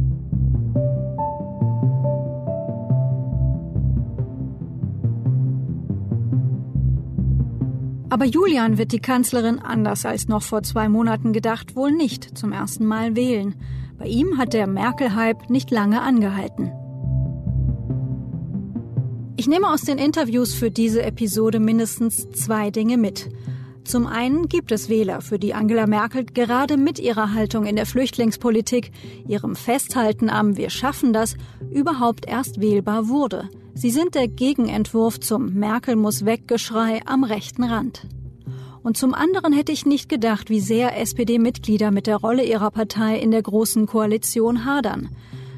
Aber 8.11 8.25
Julian 8.25 8.79
wird 8.79 8.93
die 8.93 9.01
Kanzlerin 9.01 9.59
anders 9.59 10.07
als 10.07 10.29
noch 10.29 10.43
vor 10.43 10.63
zwei 10.63 10.89
Monaten 10.89 11.33
gedacht 11.33 11.77
wohl 11.77 11.93
nicht 11.93 12.39
zum 12.39 12.53
ersten 12.53 12.87
Mal 12.87 13.17
wählen. 13.17 13.55
Bei 13.99 14.07
ihm 14.07 14.39
hat 14.39 14.55
der 14.55 14.67
Merkel-Hype 14.67 15.51
nicht 15.51 15.71
lange 15.71 16.01
angehalten. 16.01 16.73
Ich 19.37 19.47
nehme 19.47 19.69
aus 19.69 19.83
den 19.83 19.99
Interviews 19.99 20.55
für 20.55 20.71
diese 20.71 21.03
Episode 21.03 21.61
mindestens 21.61 22.29
zwei 22.31 22.71
Dinge 22.71 22.97
mit. 22.97 23.29
Zum 23.85 24.07
einen 24.07 24.49
gibt 24.49 24.73
es 24.73 24.89
Wähler, 24.89 25.21
für 25.21 25.39
die 25.39 25.55
Angela 25.55 25.87
Merkel 25.87 26.25
gerade 26.25 26.77
mit 26.77 26.99
ihrer 26.99 27.33
Haltung 27.35 27.65
in 27.65 27.77
der 27.77 27.87
Flüchtlingspolitik, 27.87 28.91
ihrem 29.27 29.55
Festhalten 29.55 30.29
am 30.29 30.57
Wir 30.57 30.71
schaffen 30.71 31.13
das, 31.13 31.37
überhaupt 31.71 32.27
erst 32.27 32.61
wählbar 32.61 33.09
wurde. 33.09 33.49
Sie 33.79 33.91
sind 33.91 34.17
der 34.17 34.27
Gegenentwurf 34.27 35.21
zum 35.21 35.55
Merkel 35.55 35.95
muss 35.95 36.25
weggeschrei 36.25 37.01
am 37.07 37.23
rechten 37.23 37.63
Rand. 37.63 38.09
Und 38.83 38.97
zum 38.97 39.15
anderen 39.15 39.53
hätte 39.53 39.71
ich 39.71 39.87
nicht 39.87 40.09
gedacht, 40.09 40.51
wie 40.51 40.59
sehr 40.59 40.99
SPD-Mitglieder 41.01 41.93
mit 41.93 42.09
der 42.09 42.17
Rolle 42.17 42.43
ihrer 42.45 42.73
Partei 42.73 43.21
in 43.21 43.31
der 43.31 43.41
Großen 43.41 43.87
Koalition 43.87 44.65
hadern. 44.65 45.11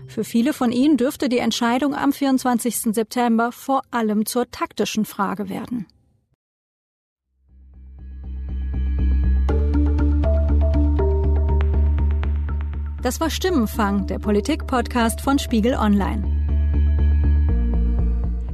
Für 0.07 0.23
viele 0.23 0.53
von 0.53 0.71
ihnen 0.71 0.99
dürfte 0.99 1.31
die 1.31 1.39
Entscheidung 1.39 1.95
am 1.95 2.13
24. 2.13 2.95
September 2.95 3.53
vor 3.53 3.81
allem 3.91 4.27
zur 4.27 4.51
taktischen 4.51 5.07
Frage 5.07 5.49
werden. 5.49 5.87
Das 13.03 13.19
war 13.19 13.31
Stimmenfang, 13.31 14.07
der 14.09 14.19
Politik-Podcast 14.19 15.23
von 15.23 15.39
Spiegel 15.39 15.73
Online. 15.73 16.40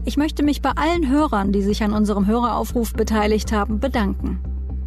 Ich 0.07 0.17
möchte 0.17 0.45
mich 0.45 0.63
bei 0.63 0.71
allen 0.71 1.11
Hörern, 1.11 1.51
die 1.51 1.63
sich 1.63 1.83
an 1.83 1.93
unserem 1.93 2.29
Höreraufruf 2.29 2.93
beteiligt 2.93 3.51
haben, 3.51 3.81
bedanken. 3.81 4.39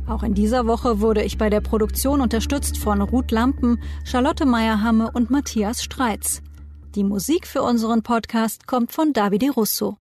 Auch 0.07 0.23
in 0.23 0.33
dieser 0.33 0.65
Woche 0.65 1.01
wurde 1.01 1.23
ich 1.23 1.37
bei 1.37 1.49
der 1.49 1.59
Produktion 1.59 2.21
unterstützt 2.21 2.77
von 2.77 3.01
Ruth 3.01 3.29
Lampen, 3.29 3.83
Charlotte 4.05 4.45
Meyerhamme 4.45 5.11
und 5.11 5.29
Matthias 5.29 5.83
Streitz. 5.83 6.41
Die 6.95 7.03
Musik 7.03 7.47
für 7.47 7.63
unseren 7.63 8.01
Podcast 8.01 8.65
kommt 8.65 8.93
von 8.93 9.11
Davide 9.11 9.51
Russo. 9.51 9.97